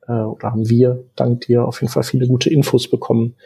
[0.08, 3.36] äh, oder haben wir dank dir auf jeden Fall viele gute Infos bekommen,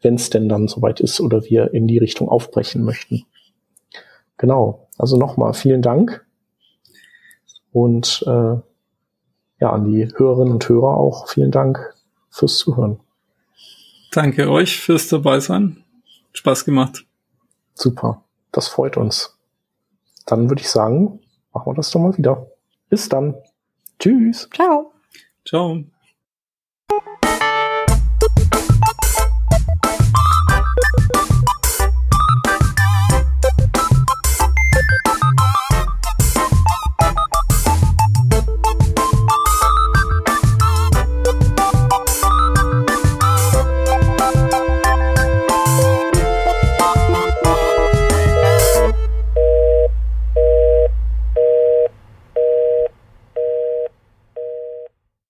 [0.00, 3.24] wenn es denn dann soweit ist oder wir in die Richtung aufbrechen möchten.
[4.36, 4.88] Genau.
[4.96, 6.24] Also nochmal vielen Dank.
[7.72, 8.56] Und äh,
[9.60, 11.94] ja, an die Hörerinnen und Hörer auch vielen Dank
[12.30, 13.00] fürs Zuhören.
[14.12, 15.84] Danke euch fürs dabei sein.
[16.32, 17.04] Spaß gemacht.
[17.74, 18.24] Super.
[18.52, 19.36] Das freut uns.
[20.26, 21.20] Dann würde ich sagen,
[21.52, 22.50] machen wir das doch mal wieder.
[22.88, 23.34] Bis dann.
[23.98, 24.48] Tschüss.
[24.52, 24.92] Ciao.
[25.44, 25.84] Ciao.